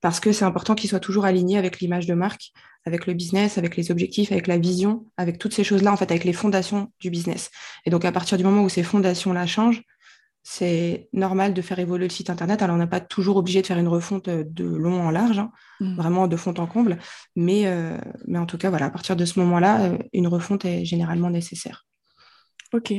Parce 0.02 0.20
que 0.20 0.32
c'est 0.32 0.46
important 0.46 0.76
qu'il 0.76 0.90
soit 0.90 1.00
toujours 1.00 1.26
aligné 1.26 1.58
avec 1.58 1.80
l'image 1.80 2.08
de 2.08 2.14
marque, 2.14 2.52
avec 2.86 3.06
le 3.08 3.14
business, 3.14 3.58
avec 3.58 3.78
les 3.78 3.92
objectifs, 3.92 4.32
avec 4.32 4.48
la 4.48 4.58
vision, 4.58 5.06
avec 5.18 5.38
toutes 5.38 5.54
ces 5.54 5.64
choses-là, 5.64 5.94
en 5.94 5.98
fait, 5.98 6.12
avec 6.12 6.26
les 6.26 6.34
fondations 6.34 6.92
du 7.00 7.10
business. 7.10 7.52
Et 7.86 7.90
donc, 7.90 8.04
à 8.04 8.12
partir 8.12 8.38
du 8.38 8.44
moment 8.44 8.64
où 8.64 8.70
ces 8.70 8.84
fondations-là 8.84 9.46
changent, 9.46 9.84
c'est 10.44 11.08
normal 11.14 11.54
de 11.54 11.62
faire 11.62 11.80
évoluer 11.80 12.06
le 12.06 12.14
site 12.14 12.30
internet. 12.30 12.62
Alors, 12.62 12.76
on 12.76 12.80
n'a 12.80 12.88
pas 12.88 13.00
toujours 13.00 13.38
obligé 13.38 13.62
de 13.62 13.68
faire 13.68 13.78
une 13.78 13.88
refonte 13.88 14.28
euh, 14.28 14.44
de 14.46 14.66
long 14.66 15.02
en 15.02 15.10
large, 15.10 15.40
hein, 15.40 15.52
mmh. 15.80 15.96
vraiment 15.96 16.28
de 16.28 16.36
fond 16.36 16.54
en 16.58 16.68
comble. 16.68 17.00
Mais, 17.36 17.66
euh, 17.66 17.98
mais 18.28 18.38
en 18.38 18.46
tout 18.46 18.58
cas, 18.58 18.70
voilà, 18.70 18.88
à 18.88 18.90
partir 18.90 19.16
de 19.16 19.26
ce 19.26 19.40
moment-là, 19.40 19.84
euh, 19.84 19.98
une 20.12 20.28
refonte 20.28 20.66
est 20.66 20.86
généralement 20.86 21.30
nécessaire. 21.30 21.86
Ok. 22.74 22.92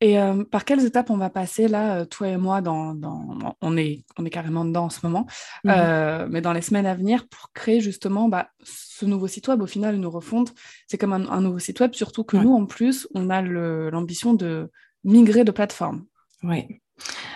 Et 0.00 0.20
euh, 0.20 0.44
par 0.44 0.64
quelles 0.64 0.84
étapes 0.84 1.10
on 1.10 1.16
va 1.16 1.30
passer 1.30 1.66
là, 1.66 2.06
toi 2.06 2.28
et 2.28 2.36
moi, 2.36 2.60
dans, 2.60 2.94
dans, 2.94 3.56
on, 3.60 3.76
est, 3.76 4.04
on 4.16 4.24
est 4.24 4.30
carrément 4.30 4.64
dedans 4.64 4.84
en 4.84 4.90
ce 4.90 5.00
moment, 5.02 5.26
mhm. 5.64 5.74
euh, 5.76 6.28
mais 6.30 6.40
dans 6.40 6.52
les 6.52 6.62
semaines 6.62 6.86
à 6.86 6.94
venir 6.94 7.26
pour 7.28 7.52
créer 7.52 7.80
justement 7.80 8.28
bah, 8.28 8.50
ce 8.62 9.04
nouveau 9.04 9.26
site 9.26 9.48
web, 9.48 9.60
au 9.60 9.66
final, 9.66 9.96
une 9.96 10.06
refonte, 10.06 10.54
c'est 10.86 10.96
comme 10.96 11.12
un, 11.12 11.40
nouveau 11.40 11.58
site 11.58 11.80
web, 11.80 11.92
surtout 11.92 12.22
que 12.22 12.36
nous, 12.36 12.54
en 12.54 12.66
plus, 12.66 13.08
on 13.14 13.28
a 13.28 13.42
l'ambition 13.42 14.32
de 14.32 14.70
migrer 15.02 15.44
de 15.44 15.50
plateforme. 15.50 16.04
Oui. 16.44 16.80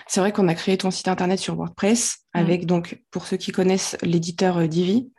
C'est 0.07 0.19
vrai 0.19 0.31
qu'on 0.31 0.47
a 0.47 0.55
créé 0.55 0.77
ton 0.77 0.91
site 0.91 1.07
internet 1.07 1.39
sur 1.39 1.55
WordPress 1.55 2.19
mm. 2.33 2.39
avec, 2.39 2.65
donc, 2.65 3.01
pour 3.11 3.25
ceux 3.25 3.37
qui 3.37 3.51
connaissent 3.51 3.97
l'éditeur 4.01 4.67
Divi. 4.67 5.11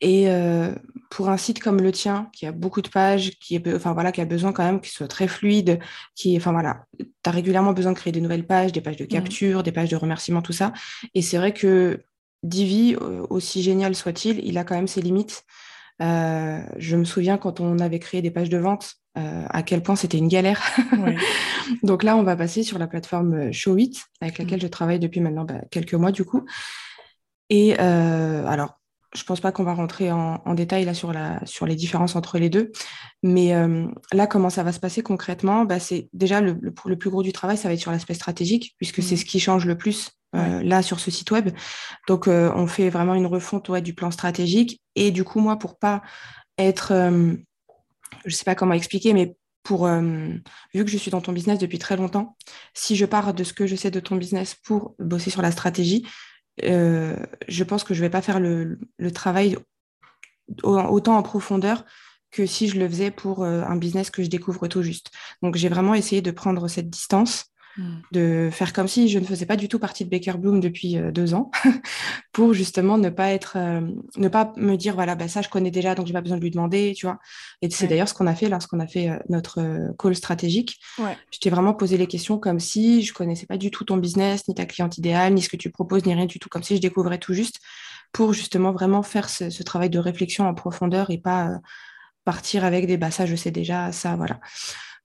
Et 0.00 0.28
euh, 0.28 0.74
pour 1.10 1.28
un 1.28 1.36
site 1.36 1.60
comme 1.60 1.80
le 1.80 1.92
tien, 1.92 2.28
qui 2.32 2.44
a 2.44 2.50
beaucoup 2.50 2.82
de 2.82 2.88
pages, 2.88 3.38
qui, 3.38 3.54
est, 3.54 3.74
enfin, 3.74 3.92
voilà, 3.92 4.10
qui 4.10 4.20
a 4.20 4.24
besoin 4.24 4.52
quand 4.52 4.64
même 4.64 4.80
qu'il 4.80 4.90
soit 4.90 5.06
très 5.06 5.28
fluide, 5.28 5.78
qui, 6.16 6.36
enfin, 6.36 6.50
voilà, 6.50 6.86
tu 6.98 7.06
as 7.24 7.30
régulièrement 7.30 7.72
besoin 7.72 7.92
de 7.92 7.96
créer 7.96 8.12
de 8.12 8.18
nouvelles 8.18 8.46
pages, 8.46 8.72
des 8.72 8.80
pages 8.80 8.96
de 8.96 9.04
mmh. 9.04 9.08
capture, 9.08 9.62
des 9.62 9.70
pages 9.70 9.90
de 9.90 9.96
remerciement, 9.96 10.42
tout 10.42 10.52
ça. 10.52 10.72
Et 11.14 11.22
c'est 11.22 11.36
vrai 11.36 11.54
que 11.54 12.02
Divi, 12.42 12.96
aussi 12.96 13.62
génial 13.62 13.94
soit-il, 13.94 14.44
il 14.44 14.58
a 14.58 14.64
quand 14.64 14.74
même 14.74 14.88
ses 14.88 15.00
limites. 15.00 15.44
Euh, 16.00 16.60
je 16.76 16.96
me 16.96 17.04
souviens 17.04 17.38
quand 17.38 17.60
on 17.60 17.78
avait 17.78 18.00
créé 18.00 18.22
des 18.22 18.32
pages 18.32 18.48
de 18.48 18.58
vente, 18.58 18.94
euh, 19.18 19.44
à 19.48 19.62
quel 19.62 19.82
point 19.82 19.96
c'était 19.96 20.18
une 20.18 20.28
galère. 20.28 20.62
Donc 21.82 22.02
là, 22.02 22.16
on 22.16 22.22
va 22.22 22.36
passer 22.36 22.62
sur 22.62 22.78
la 22.78 22.86
plateforme 22.86 23.52
Showit, 23.52 24.00
avec 24.20 24.38
laquelle 24.38 24.58
mmh. 24.58 24.62
je 24.62 24.68
travaille 24.68 24.98
depuis 24.98 25.20
maintenant 25.20 25.44
bah, 25.44 25.60
quelques 25.70 25.94
mois 25.94 26.12
du 26.12 26.24
coup. 26.24 26.44
Et 27.50 27.74
alors, 27.78 28.78
je 29.14 29.24
pense 29.24 29.40
pas 29.40 29.52
qu'on 29.52 29.64
va 29.64 29.74
rentrer 29.74 30.10
en, 30.10 30.54
détail 30.54 30.84
là 30.84 30.94
sur, 30.94 31.12
la, 31.12 31.44
sur 31.44 31.66
les 31.66 31.76
différences 31.76 32.16
entre 32.16 32.38
les 32.38 32.48
deux. 32.48 32.72
Mais 33.22 33.54
euh, 33.54 33.86
là, 34.12 34.26
comment 34.26 34.50
ça 34.50 34.62
va 34.62 34.72
se 34.72 34.80
passer 34.80 35.02
concrètement? 35.02 35.64
Bah, 35.64 35.78
C'est 35.78 36.08
déjà 36.12 36.40
le, 36.40 36.58
le, 36.62 36.98
plus 36.98 37.10
gros 37.10 37.22
du 37.22 37.32
travail, 37.32 37.56
ça 37.56 37.68
va 37.68 37.74
être 37.74 37.80
sur 37.80 37.90
l'aspect 37.90 38.14
stratégique, 38.14 38.74
puisque 38.78 39.02
c'est 39.02 39.14
mmh. 39.14 39.18
ce 39.18 39.24
qui 39.24 39.40
change 39.40 39.66
le 39.66 39.76
plus 39.76 40.10
euh, 40.34 40.62
là 40.62 40.82
sur 40.82 40.98
ce 40.98 41.10
site 41.10 41.30
web. 41.30 41.50
Donc, 42.08 42.26
euh, 42.26 42.50
on 42.54 42.66
fait 42.66 42.88
vraiment 42.88 43.14
une 43.14 43.26
refonte 43.26 43.68
ouais, 43.68 43.82
du 43.82 43.94
plan 43.94 44.10
stratégique. 44.10 44.80
Et 44.94 45.10
du 45.10 45.24
coup, 45.24 45.40
moi, 45.40 45.58
pour 45.58 45.78
pas 45.78 46.02
être, 46.58 46.92
je 48.24 48.34
sais 48.34 48.44
pas 48.44 48.54
comment 48.54 48.74
expliquer, 48.74 49.12
mais 49.12 49.36
pour, 49.62 49.86
vu 49.86 50.84
que 50.84 50.90
je 50.90 50.96
suis 50.96 51.12
dans 51.12 51.20
ton 51.20 51.32
business 51.32 51.60
depuis 51.60 51.78
très 51.78 51.96
longtemps, 51.96 52.36
si 52.74 52.96
je 52.96 53.06
pars 53.06 53.32
de 53.32 53.44
ce 53.44 53.52
que 53.52 53.68
je 53.68 53.76
sais 53.76 53.92
de 53.92 54.00
ton 54.00 54.16
business 54.16 54.56
pour 54.56 54.96
bosser 54.98 55.30
sur 55.30 55.40
la 55.40 55.52
stratégie, 55.52 56.04
euh, 56.64 57.16
je 57.48 57.64
pense 57.64 57.84
que 57.84 57.94
je 57.94 58.00
ne 58.00 58.06
vais 58.06 58.10
pas 58.10 58.22
faire 58.22 58.40
le, 58.40 58.78
travail 59.14 59.56
autant 60.62 61.16
en 61.16 61.22
profondeur 61.22 61.84
que 62.30 62.46
si 62.46 62.68
je 62.68 62.78
le 62.78 62.88
faisais 62.88 63.10
pour 63.10 63.44
euh, 63.44 63.62
un 63.62 63.76
business 63.76 64.10
que 64.10 64.22
je 64.22 64.28
découvre 64.28 64.66
tout 64.68 64.82
juste. 64.82 65.10
Donc 65.42 65.56
j'ai 65.56 65.68
vraiment 65.68 65.94
essayé 65.94 66.22
de 66.22 66.30
prendre 66.30 66.68
cette 66.68 66.90
distance 66.90 67.51
Mm. 67.78 68.00
de 68.12 68.50
faire 68.52 68.74
comme 68.74 68.86
si 68.86 69.08
je 69.08 69.18
ne 69.18 69.24
faisais 69.24 69.46
pas 69.46 69.56
du 69.56 69.66
tout 69.66 69.78
partie 69.78 70.04
de 70.04 70.10
Baker 70.10 70.34
Bloom 70.34 70.60
depuis 70.60 70.98
euh, 70.98 71.10
deux 71.10 71.32
ans, 71.32 71.50
pour 72.32 72.52
justement 72.52 72.98
ne 72.98 73.08
pas 73.08 73.30
être, 73.30 73.54
euh, 73.56 73.80
ne 74.16 74.28
pas 74.28 74.52
me 74.56 74.76
dire 74.76 74.94
voilà, 74.94 75.14
bah, 75.14 75.26
ça 75.26 75.40
je 75.40 75.48
connais 75.48 75.70
déjà, 75.70 75.94
donc 75.94 76.06
j'ai 76.06 76.12
pas 76.12 76.20
besoin 76.20 76.36
de 76.36 76.42
lui 76.42 76.50
demander, 76.50 76.92
tu 76.94 77.06
vois. 77.06 77.18
Et 77.62 77.70
c'est 77.70 77.86
d'ailleurs 77.86 78.08
ce 78.08 78.14
qu'on 78.14 78.26
a 78.26 78.34
fait 78.34 78.50
lorsqu'on 78.50 78.78
a 78.78 78.86
fait 78.86 79.08
euh, 79.08 79.16
notre 79.30 79.94
call 79.98 80.14
stratégique. 80.14 80.80
Je 80.98 81.38
t'ai 81.38 81.48
vraiment 81.48 81.72
posé 81.72 81.96
les 81.96 82.06
questions 82.06 82.38
comme 82.38 82.60
si 82.60 83.02
je 83.02 83.14
connaissais 83.14 83.46
pas 83.46 83.56
du 83.56 83.70
tout 83.70 83.84
ton 83.84 83.96
business, 83.96 84.46
ni 84.48 84.54
ta 84.54 84.66
cliente 84.66 84.98
idéale, 84.98 85.32
ni 85.32 85.40
ce 85.40 85.48
que 85.48 85.56
tu 85.56 85.70
proposes, 85.70 86.04
ni 86.04 86.12
rien 86.14 86.26
du 86.26 86.38
tout, 86.38 86.50
comme 86.50 86.62
si 86.62 86.76
je 86.76 86.82
découvrais 86.82 87.18
tout 87.18 87.32
juste, 87.32 87.58
pour 88.12 88.34
justement 88.34 88.72
vraiment 88.72 89.02
faire 89.02 89.30
ce, 89.30 89.62
travail 89.62 89.88
de 89.88 89.98
réflexion 89.98 90.46
en 90.46 90.54
profondeur 90.54 91.10
et 91.10 91.18
pas 91.18 91.58
partir 92.24 92.64
avec 92.64 92.86
des 92.86 92.98
bah 92.98 93.10
ça 93.10 93.24
je 93.24 93.34
sais 93.34 93.50
déjà, 93.50 93.92
ça 93.92 94.14
voilà. 94.16 94.38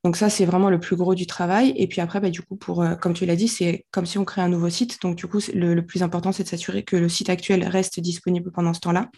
Donc 0.04 0.16
ça, 0.16 0.30
c'est 0.30 0.46
vraiment 0.46 0.70
le 0.70 0.80
plus 0.80 0.96
gros 0.96 1.16
du 1.16 1.26
travail. 1.26 1.74
Et 1.76 1.88
puis 1.88 2.02
après, 2.02 2.20
bah, 2.20 2.30
du 2.30 2.42
coup, 2.42 2.56
pour, 2.56 2.82
euh, 2.82 2.96
comme 2.96 3.14
tu 3.14 3.26
l'as 3.26 3.36
dit, 3.36 3.48
c'est 3.48 3.86
comme 3.92 4.06
si 4.06 4.18
on 4.18 4.26
crée 4.26 4.42
un 4.42 4.50
nouveau 4.50 4.70
site. 4.70 5.02
Donc 5.02 5.16
du 5.16 5.28
coup, 5.28 5.40
le, 5.54 5.82
plus 5.82 6.04
important, 6.04 6.32
c'est 6.32 6.44
de 6.44 6.48
s'assurer 6.48 6.84
que 6.84 6.96
le 6.96 7.10
site 7.10 7.30
actuel 7.30 7.68
reste 7.68 8.00
disponible 8.00 8.52
pendant 8.52 8.74
ce 8.74 8.80
temps-là. 8.82 9.10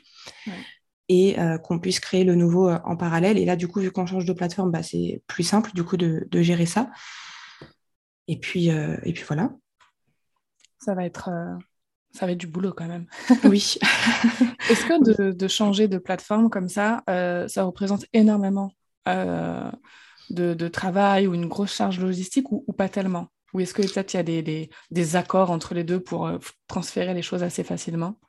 Et 1.09 1.39
euh, 1.39 1.57
qu'on 1.57 1.79
puisse 1.79 1.99
créer 1.99 2.23
le 2.23 2.35
nouveau 2.35 2.69
euh, 2.69 2.79
en 2.85 2.95
parallèle. 2.95 3.37
Et 3.37 3.45
là, 3.45 3.55
du 3.55 3.67
coup, 3.67 3.79
vu 3.79 3.91
qu'on 3.91 4.05
change 4.05 4.25
de 4.25 4.33
plateforme, 4.33 4.71
bah, 4.71 4.83
c'est 4.83 5.21
plus 5.27 5.43
simple 5.43 5.71
du 5.73 5.83
coup 5.83 5.97
de, 5.97 6.27
gérer 6.33 6.65
ça. 6.65 6.89
Et 8.27 8.39
puis, 8.39 8.67
et 8.67 9.13
puis 9.13 9.23
voilà. 9.27 9.51
Ça 10.77 10.93
va 10.93 11.03
être 11.05 11.29
ça 12.11 12.25
va 12.25 12.31
être 12.31 12.39
du 12.39 12.47
boulot 12.47 12.73
quand 12.73 12.87
même. 12.87 13.05
Oui. 13.43 13.75
Est-ce 14.69 14.85
que 14.85 15.33
de, 15.33 15.47
changer 15.47 15.87
de 15.87 15.97
plateforme 15.97 16.49
comme 16.49 16.69
ça, 16.69 17.03
ça 17.07 17.63
représente 17.63 18.05
énormément 18.13 18.71
de, 20.29 20.67
travail 20.67 21.27
ou 21.27 21.33
une 21.33 21.47
grosse 21.47 21.73
charge 21.73 21.99
logistique 21.99 22.51
ou, 22.51 22.73
pas 22.73 22.89
tellement? 22.89 23.27
Ou 23.53 23.61
est-ce 23.61 23.73
que 23.73 23.81
peut-être 23.81 24.13
il 24.13 24.17
y 24.17 24.19
a 24.19 24.67
des, 24.91 25.15
accords 25.15 25.51
entre 25.51 25.73
les 25.73 25.83
deux 25.83 25.99
pour 25.99 26.27
euh, 26.27 26.37
transférer 26.67 27.13
les 27.13 27.21
choses 27.21 27.43
assez 27.43 27.63
facilement? 27.63 28.19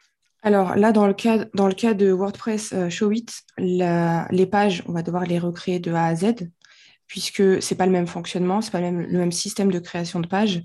Alors 0.42 0.74
là, 0.76 0.92
dans 0.92 1.06
le 1.06 1.12
cas, 1.12 1.44
dans 1.54 1.68
le 1.68 1.74
cas 1.74 1.92
de 1.92 2.10
WordPress 2.10 2.72
euh, 2.72 2.88
Showit, 2.88 3.26
les 3.58 4.46
pages, 4.50 4.82
on 4.86 4.92
va 4.92 5.02
devoir 5.02 5.24
les 5.24 5.38
recréer 5.38 5.78
de 5.78 5.92
A 5.92 6.06
à 6.06 6.14
Z, 6.14 6.48
puisque 7.06 7.62
ce 7.62 7.74
n'est 7.74 7.76
pas 7.76 7.86
le 7.86 7.92
même 7.92 8.06
fonctionnement, 8.06 8.60
ce 8.60 8.68
n'est 8.68 8.72
pas 8.72 8.80
le 8.80 8.90
même, 8.90 9.00
le 9.00 9.18
même, 9.18 9.32
système 9.32 9.70
de 9.70 9.78
création 9.78 10.20
de 10.20 10.26
pages. 10.26 10.62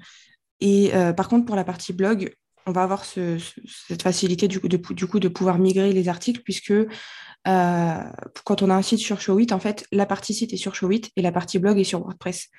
Et 0.62 0.96
euh, 0.96 1.12
par 1.12 1.28
contre, 1.28 1.46
pour 1.46 1.56
la 1.56 1.64
partie 1.64 1.92
blog, 1.92 2.34
on 2.66 2.72
va 2.72 2.84
avoir 2.84 3.06
cette 3.06 4.02
facilité 4.02 4.48
du 4.48 4.60
coup, 4.60 4.68
de, 4.68 4.78
du 4.78 5.08
coup 5.08 5.20
de 5.20 5.28
pouvoir 5.28 5.60
migrer 5.60 5.92
les 5.94 6.10
articles, 6.10 6.42
puisque 6.42 6.74
euh, 7.48 8.00
quand 8.44 8.64
on 8.64 8.70
a 8.70 8.76
un 8.76 8.82
site 8.82 9.00
sur 9.00 9.22
Showit, 9.22 9.48
en 9.52 9.60
fait, 9.60 9.86
la 9.92 10.06
partie 10.06 10.34
site 10.34 10.54
est 10.54 10.58
sur 10.58 10.74
Showit 10.74 11.12
et 11.16 11.22
la 11.22 11.32
partie 11.32 11.60
blog 11.60 11.80
est 11.80 11.84
sur 11.84 12.02
WordPress. 12.02 12.50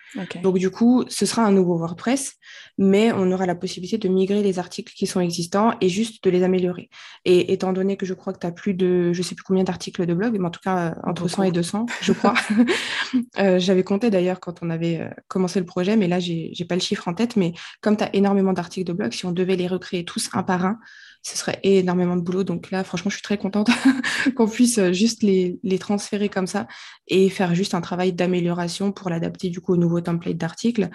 Donc, 0.43 0.59
du 0.59 0.71
coup, 0.71 1.05
ce 1.09 1.27
sera 1.27 1.43
un 1.43 1.51
nouveau 1.51 1.77
WordPress, 1.77 2.35
mais 2.79 3.11
on 3.13 3.31
aura 3.33 3.47
la 3.47 3.57
possibilité 3.57 3.99
de 3.99 4.09
migrer 4.09 4.43
les 4.43 4.59
articles 4.59 4.93
qui 4.95 5.07
sont 5.07 5.21
existants 5.21 5.73
et 5.81 5.89
juste 5.89 6.23
de 6.23 6.31
les 6.31 6.45
améliorer. 6.45 6.89
Et 7.25 7.53
étant 7.53 7.73
donné 7.73 7.97
que 7.97 8.07
je 8.07 8.15
crois 8.15 8.33
que 8.33 8.39
tu 8.39 8.47
as 8.47 8.53
plus 8.53 8.75
de, 8.75 9.13
je 9.13 9.23
sais 9.23 9.35
plus 9.35 9.43
combien 9.43 9.65
d'articles 9.65 10.07
de 10.07 10.15
blog, 10.15 10.39
mais 10.39 10.47
en 10.47 10.51
tout 10.51 10.61
cas, 10.63 10.91
euh, 10.91 10.95
entre 11.03 11.27
100 11.27 11.45
et 11.45 11.53
200, 11.53 11.87
je 12.01 12.13
crois. 12.13 12.35
euh, 13.39 13.59
J'avais 13.59 13.83
compté 13.83 14.11
d'ailleurs 14.11 14.39
quand 14.39 14.63
on 14.63 14.71
avait 14.71 15.11
commencé 15.27 15.59
le 15.59 15.67
projet, 15.67 15.97
mais 15.97 16.07
là, 16.07 16.21
j'ai 16.21 16.53
pas 16.69 16.77
le 16.77 16.81
chiffre 16.81 17.09
en 17.09 17.15
tête. 17.15 17.37
Mais 17.37 17.55
comme 17.81 17.97
tu 17.97 18.05
as 18.05 18.15
énormément 18.15 18.53
d'articles 18.53 18.87
de 18.87 18.93
blog, 18.93 19.13
si 19.13 19.27
on 19.27 19.33
devait 19.33 19.57
les 19.57 19.67
recréer 19.67 19.96
tous 20.05 20.29
un 20.33 20.43
par 20.43 20.65
un, 20.65 20.79
ce 21.23 21.37
serait 21.37 21.59
énormément 21.63 22.17
de 22.17 22.23
boulot. 22.23 22.45
Donc 22.45 22.71
là, 22.71 22.85
franchement, 22.85 23.11
je 23.11 23.17
suis 23.17 23.23
très 23.23 23.39
contente 23.39 23.69
qu'on 24.37 24.49
puisse 24.49 24.79
euh, 24.79 24.93
juste 24.93 25.23
les, 25.23 25.79
transférer 25.79 26.29
comme 26.29 26.47
ça 26.47 26.67
et 27.09 27.29
faire 27.31 27.55
juste 27.55 27.75
un 27.75 27.81
travail 27.81 28.13
d'amélioration 28.13 28.93
pour 28.93 29.11
l'adapter 29.11 29.51
du 29.51 29.61
coup 29.61 29.73
au 29.75 29.77
nouveau 29.77 30.01
template 30.01 30.37
d'article. 30.37 30.89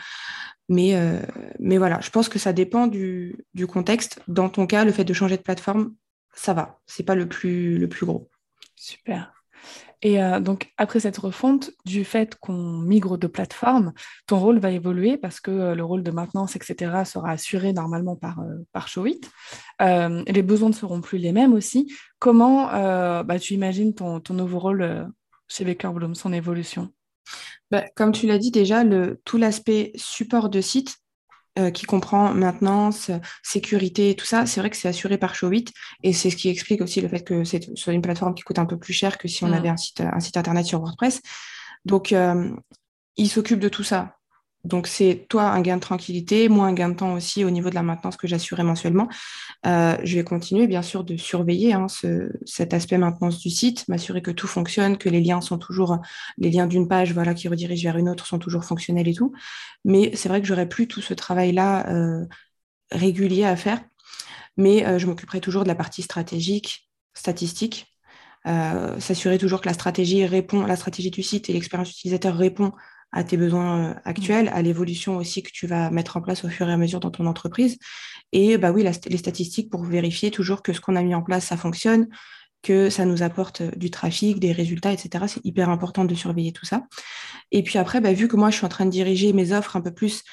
Mais, 0.70 0.96
euh, 0.96 1.20
voilà, 1.60 2.00
je 2.02 2.10
pense 2.10 2.30
que 2.30 2.40
ça 2.40 2.54
dépend 2.54 2.88
du, 2.88 3.36
contexte. 3.68 4.22
Dans 4.28 4.50
ton 4.50 4.68
cas, 4.68 4.86
le 4.86 4.92
fait 4.92 5.04
de 5.04 5.14
changer 5.14 5.38
de 5.38 5.42
plateforme, 5.42 5.94
ça 6.34 6.54
va. 6.54 6.80
C'est 6.86 7.04
pas 7.04 7.16
le 7.16 7.28
plus 7.28 7.90
gros. 8.04 8.30
Super. 8.76 9.41
Et 10.02 10.22
euh, 10.22 10.40
donc, 10.40 10.72
après 10.78 11.00
cette 11.00 11.18
refonte, 11.18 11.72
du 11.86 12.04
fait 12.04 12.36
qu'on 12.36 12.80
migre 12.80 13.18
de 13.18 13.28
plateforme, 13.28 13.94
ton 14.26 14.40
rôle 14.40 14.60
va 14.60 14.72
évoluer 14.72 15.18
parce 15.18 15.40
que 15.40 15.52
euh, 15.52 15.76
le 15.76 15.84
rôle 15.84 16.04
de 16.04 16.12
maintenance, 16.12 16.56
etc., 16.56 17.04
sera 17.06 17.32
assuré 17.32 17.72
normalement 17.72 18.16
par, 18.16 18.40
euh, 18.40 18.66
par 18.72 18.88
Showit. 18.88 19.22
les 19.80 20.42
besoins 20.42 20.70
ne 20.70 20.74
seront 20.74 21.02
plus 21.02 21.18
les 21.18 21.32
mêmes 21.32 21.54
aussi. 21.54 21.92
Comment 22.20 22.68
bah, 23.24 23.40
tu 23.40 23.54
imagines 23.54 23.94
ton, 23.94 24.20
ton 24.20 24.34
nouveau 24.34 24.60
rôle 24.60 25.12
chez 25.48 25.66
Baker 25.66 25.90
Bloom, 25.94 26.16
son 26.16 26.34
évolution? 26.34 26.90
Bah, 27.70 27.86
Comme 27.96 28.12
tu 28.12 28.28
l'as 28.28 28.38
dit 28.38 28.52
déjà, 28.52 28.84
tout 29.26 29.38
l'aspect 29.38 29.92
support 29.96 30.50
de 30.50 30.62
site 30.62 31.01
euh, 31.60 31.70
qui 31.70 31.86
comprend 31.86 32.34
maintenance, 32.34 33.12
sécurité, 33.44 34.16
tout 34.16 34.26
ça, 34.26 34.46
c'est 34.46 34.62
vrai 34.62 34.70
que 34.70 34.78
c'est 34.78 34.88
assuré 34.88 35.18
par 35.18 35.36
Showit 35.36 35.66
et 36.02 36.14
c'est 36.14 36.30
ce 36.30 36.38
qui 36.38 36.48
explique 36.48 36.80
aussi 36.80 37.02
le 37.02 37.10
fait 37.10 37.26
que 37.26 37.44
c'est 37.44 37.76
sur 37.78 37.92
une 37.92 38.02
plateforme 38.02 38.34
qui 38.34 38.44
coûte 38.44 38.58
un 38.58 38.66
peu 38.66 38.78
plus 38.78 38.94
cher 38.94 39.18
que 39.18 39.28
si 39.28 39.44
on 39.44 39.50
mm. 39.50 39.54
avait 39.54 39.70
un 39.70 39.76
site, 39.76 40.00
un 40.00 40.20
site 40.22 40.38
internet 40.38 40.66
sur 40.66 40.80
WordPress. 40.80 41.22
Donc, 41.84 42.14
euh, 42.14 42.50
il 43.18 43.30
s'occupe 43.30 43.60
de 43.60 43.68
tout 43.68 43.84
ça. 43.84 44.16
Donc, 44.64 44.88
c'est 44.88 45.26
toi 45.28 45.44
un 45.44 45.62
gain 45.62 45.78
de 45.78 45.82
tranquillité, 45.82 46.48
moi 46.48 46.68
un 46.68 46.74
gain 46.74 46.90
de 46.90 46.96
temps 46.96 47.14
aussi 47.14 47.44
au 47.44 47.50
niveau 47.50 47.70
de 47.70 47.76
la 47.76 47.82
maintenance 47.82 48.16
que 48.16 48.28
j'assurais 48.28 48.64
mensuellement. 48.64 49.08
Euh, 49.66 49.98
je 50.04 50.16
vais 50.16 50.24
continuer, 50.24 50.68
bien 50.68 50.84
sûr, 50.84 51.04
de 51.04 51.18
surveiller 51.18 51.74
hein, 51.74 51.88
cet 52.46 52.74
aspect 52.74 52.98
maintenance 52.98 53.40
du 53.40 53.50
site, 53.50 53.88
m'assurer 53.88 54.22
que 54.22 54.32
tout 54.32 54.48
fonctionne, 54.48 54.98
que 54.98 55.10
les 55.10 55.22
liens 55.22 55.42
sont 55.42 55.58
toujours, 55.58 55.98
les 56.38 56.52
liens 56.52 56.68
d'une 56.68 56.88
page 56.88 57.14
voilà, 57.14 57.34
qui 57.34 57.48
redirigent 57.48 57.84
vers 57.84 57.98
une 57.98 58.10
autre 58.10 58.28
sont 58.28 58.40
toujours 58.40 58.64
fonctionnels 58.64 59.08
et 59.08 59.14
tout. 59.14 59.34
Mais 59.84 60.12
c'est 60.16 60.30
vrai 60.30 60.42
que 60.42 60.48
j'aurais 60.48 60.70
plus 60.70 60.88
tout 60.88 61.02
ce 61.02 61.14
travail-là 61.14 61.90
euh, 61.90 62.26
régulier 62.92 63.46
à 63.46 63.56
faire. 63.56 63.82
Mais 64.58 64.86
euh, 64.86 65.00
je 65.00 65.08
m'occuperai 65.08 65.42
toujours 65.42 65.64
de 65.64 65.70
la 65.70 65.76
partie 65.76 66.04
stratégique, 66.04 66.90
statistique, 67.14 67.88
s'assurer 68.44 69.38
toujours 69.38 69.62
que 69.62 69.68
la 69.68 69.74
stratégie 69.74 70.26
répond, 70.26 70.66
la 70.66 70.76
stratégie 70.76 71.12
du 71.12 71.22
site 71.22 71.48
et 71.52 71.54
l'expérience 71.54 71.92
utilisateur 71.92 72.36
répond 72.36 72.72
à 73.12 73.24
tes 73.24 73.38
besoins 73.38 73.92
euh, 73.92 73.94
actuels, 74.06 74.50
à 74.54 74.62
l'évolution 74.62 75.18
aussi 75.18 75.44
que 75.44 75.52
tu 75.52 75.68
vas 75.68 75.92
mettre 75.92 76.18
en 76.18 76.22
place 76.22 76.44
au 76.46 76.50
fur 76.50 76.70
et 76.70 76.74
à 76.74 76.78
mesure 76.78 77.00
dans 77.00 77.12
ton 77.12 77.26
entreprise. 77.26 77.78
Et 78.32 78.58
bah 78.58 78.72
oui, 78.72 78.84
les 78.84 79.18
statistiques 79.18 79.70
pour 79.70 79.84
vérifier 79.84 80.32
toujours 80.32 80.62
que 80.62 80.74
ce 80.74 80.82
qu'on 80.82 80.96
a 80.96 81.02
mis 81.02 81.16
en 81.16 81.22
place, 81.22 81.46
ça 81.46 81.58
fonctionne, 81.58 82.08
que 82.62 82.90
ça 82.90 83.06
nous 83.06 83.24
apporte 83.24 83.62
euh, 83.62 83.72
du 83.76 83.92
trafic, 83.92 84.40
des 84.40 84.52
résultats, 84.52 84.94
etc. 84.94 85.26
C'est 85.28 85.46
hyper 85.46 85.70
important 85.70 86.06
de 86.06 86.16
surveiller 86.16 86.54
tout 86.54 86.66
ça. 86.66 86.84
Et 87.52 87.64
puis 87.64 87.78
après, 87.78 88.00
bah, 88.00 88.14
vu 88.14 88.28
que 88.28 88.36
moi, 88.36 88.50
je 88.50 88.58
suis 88.58 88.66
en 88.66 88.70
train 88.70 88.86
de 88.86 88.92
diriger 88.92 89.34
mes 89.34 89.52
offres 89.52 89.76
un 89.76 89.82
peu 89.82 89.92
plus 89.92 90.24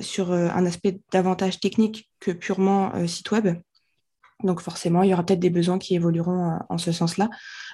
sur 0.00 0.32
un 0.32 0.66
aspect 0.66 0.98
davantage 1.12 1.60
technique 1.60 2.10
que 2.18 2.32
purement 2.32 2.92
site 3.06 3.30
web, 3.30 3.56
donc 4.44 4.60
forcément, 4.60 5.02
il 5.02 5.10
y 5.10 5.14
aura 5.14 5.24
peut-être 5.24 5.40
des 5.40 5.50
besoins 5.50 5.78
qui 5.78 5.94
évolueront 5.94 6.58
en 6.68 6.78
ce 6.78 6.92
sens-là. 6.92 7.30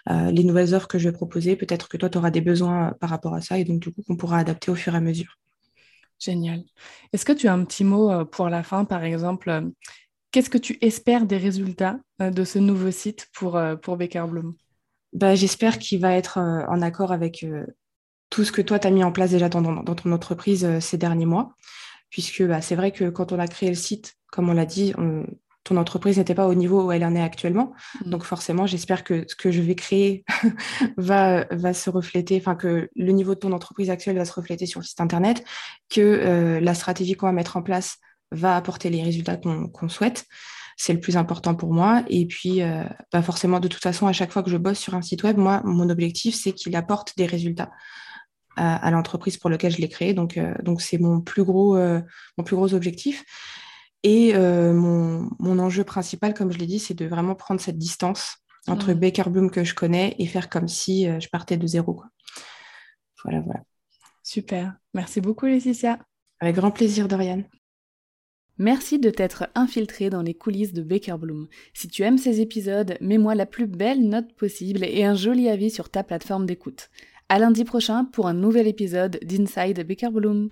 les 0.09 0.45
nouvelles 0.45 0.75
offres 0.75 0.89
que 0.89 0.99
je 0.99 1.09
vais 1.09 1.12
proposer, 1.12 1.57
peut-être 1.57 1.89
que 1.89 1.97
toi, 1.97 2.09
tu 2.09 2.19
auras 2.19 2.31
des 2.31 2.41
besoins 2.41 2.95
par 3.00 3.11
rapport 3.11 3.35
à 3.35 3.41
ça, 3.41 3.59
et 3.59 3.65
donc 3.65 3.81
du 3.81 3.93
coup, 3.93 4.03
qu'on 4.07 4.17
pourra 4.17 4.39
adapter 4.39 4.71
au 4.71 4.75
fur 4.75 4.95
et 4.95 4.97
à 4.97 5.00
mesure. 5.00 5.37
Génial. 6.19 6.62
Est-ce 7.12 7.25
que 7.25 7.33
tu 7.33 7.49
as 7.49 7.53
un 7.53 7.65
petit 7.65 7.85
mot 7.85 8.25
pour 8.27 8.49
la 8.49 8.62
fin, 8.62 8.85
par 8.85 9.05
exemple 9.05 9.71
Qu'est-ce 10.33 10.50
que 10.50 10.59
tu 10.59 10.79
espères 10.81 11.27
des 11.27 11.39
résultats 11.39 11.99
de 12.21 12.45
ce 12.45 12.59
nouveau 12.59 12.91
site 12.91 13.29
pour, 13.33 13.61
pour 13.83 13.97
Baker 13.97 14.27
Bloom 14.29 14.55
bah, 15.12 15.35
J'espère 15.35 15.79
qu'il 15.79 16.00
va 16.00 16.15
être 16.15 16.39
en 16.39 16.83
accord 16.83 17.11
avec 17.11 17.45
tout 18.29 18.45
ce 18.45 18.53
que 18.53 18.62
toi, 18.62 18.79
tu 18.79 18.87
as 18.87 18.91
mis 18.91 19.03
en 19.03 19.12
place 19.12 19.33
déjà 19.33 19.49
dans, 19.49 19.83
ton 19.83 20.12
entreprise 20.12 20.79
ces 20.79 20.99
derniers 20.99 21.27
mois. 21.27 21.57
Puisque 22.11 22.45
bah, 22.45 22.61
c'est 22.61 22.77
vrai 22.77 22.93
que 22.93 23.09
quand 23.09 23.33
on 23.33 23.39
a 23.39 23.49
créé 23.49 23.69
le 23.69 23.75
site, 23.75 24.17
comme 24.31 24.49
on 24.49 24.53
l'a 24.53 24.67
dit, 24.67 24.93
ton 25.64 25.76
entreprise 25.76 26.19
n'était 26.19 26.35
pas 26.35 26.47
au 26.47 26.55
niveau 26.55 26.87
où 26.87 26.93
elle 26.93 27.05
en 27.05 27.14
est 27.14 27.23
actuellement. 27.23 27.73
Mmh. 28.05 28.11
Donc 28.11 28.25
forcément, 28.25 28.67
j'espère 28.67 29.05
que 29.05 29.25
ce 29.29 29.37
que 29.37 29.50
je 29.50 29.61
vais 29.61 29.75
créer 29.75 30.25
va, 30.97 31.45
va 31.50 31.75
se 31.75 31.90
refléter, 31.90 32.38
enfin 32.38 32.55
que 32.55 32.88
le 32.95 33.12
niveau 33.12 33.35
de 33.35 33.40
ton 33.40 33.52
entreprise 33.52 33.90
actuelle 33.90 34.17
va 34.17 34.25
se 34.25 34.33
refléter 34.33 34.67
sur 34.67 34.81
le 34.81 34.87
site 34.87 35.00
Internet, 35.00 35.45
que 35.88 36.00
euh, 36.00 36.61
la 36.61 36.75
stratégie 36.75 37.14
qu'on 37.14 37.26
va 37.26 37.33
mettre 37.33 37.57
en 37.57 37.62
place 37.62 37.99
va 38.33 38.57
apporter 38.57 38.90
les 38.90 39.02
résultats 39.02 39.37
qu'on 39.37 39.88
souhaite. 39.88 40.25
C'est 40.76 40.95
le 40.95 41.00
plus 41.00 41.19
important 41.19 41.55
pour 41.55 41.75
moi. 41.75 42.05
Et 42.09 42.26
puis, 42.26 42.62
euh, 42.62 42.85
bah 43.12 43.21
forcément, 43.21 43.61
de 43.61 43.69
toute 43.69 43.83
façon, 43.83 44.07
à 44.07 44.12
chaque 44.12 44.33
fois 44.33 44.43
que 44.43 44.50
je 44.50 44.57
bosse 44.57 44.79
sur 44.79 44.95
un 44.95 45.02
site 45.02 45.25
web, 45.25 45.37
moi, 45.37 45.61
mon 45.64 45.90
objectif, 45.90 46.35
c'est 46.35 46.52
qu'il 46.52 46.75
apporte 46.75 47.12
des 47.19 47.26
résultats 47.26 47.71
à, 48.57 48.90
l'entreprise 48.90 49.37
pour 49.37 49.50
laquelle 49.50 49.73
je 49.73 49.79
l'ai 49.79 49.88
créé. 49.88 50.14
Donc, 50.14 50.37
euh, 50.37 50.55
donc 50.62 50.81
c'est 50.81 50.99
mon 50.99 51.21
plus 51.21 51.45
gros, 51.45 51.76
mon 51.76 52.45
plus 52.45 52.57
gros 52.57 52.73
objectif. 52.73 53.25
Et 54.02 54.35
euh, 54.35 54.73
mon, 54.73 55.59
enjeu 55.59 55.85
principal, 55.85 56.35
comme 56.35 56.52
je 56.52 56.59
l'ai 56.59 56.66
dit, 56.66 56.78
c'est 56.78 56.95
de 56.95 57.07
vraiment 57.07 57.35
prendre 57.35 57.61
cette 57.61 57.78
distance 57.78 58.38
entre 58.66 58.92
Baker 58.95 59.30
Bloom 59.30 59.50
que 59.50 59.64
je 59.64 59.75
connais 59.75 60.14
et 60.19 60.26
faire 60.26 60.49
comme 60.49 60.69
si 60.69 61.09
euh, 61.09 61.21
je 61.21 61.28
partais 61.28 61.57
de 61.57 61.66
zéro. 61.66 62.02
Voilà, 63.25 63.40
voilà. 63.40 63.61
Super. 64.23 64.75
Merci 64.95 65.21
beaucoup, 65.21 65.47
Laetitia. 65.47 65.99
Avec 66.40 66.57
grand 66.57 66.71
plaisir, 66.71 67.09
Dorian. 67.09 67.42
Merci 68.59 68.99
de 68.99 69.09
t'être 69.09 69.49
infiltré 69.54 70.11
dans 70.11 70.21
les 70.21 70.35
coulisses 70.35 70.75
de 70.75 70.83
Baker 70.83 71.16
Bloom. 71.19 71.49
Si 71.73 71.88
tu 71.88 72.02
aimes 72.02 72.19
ces 72.19 72.42
épisodes, 72.42 72.99
mets-moi 73.00 73.35
la 73.35 73.47
plus 73.47 73.66
belle 73.66 74.07
note 74.07 74.35
possible 74.35 74.85
et 74.85 75.04
un 75.04 75.14
joli 75.14 75.49
avis 75.49 75.71
sur 75.71 75.88
ta 75.88 76.02
plateforme 76.02 76.45
d'écoute. 76.45 76.90
À 77.30 77.38
lundi 77.38 77.64
prochain 77.64 78.04
pour 78.04 78.26
un 78.26 78.35
nouvel 78.35 78.66
épisode 78.66 79.19
d'Inside 79.23 79.87
Baker 79.87 80.11
Bloom. 80.11 80.50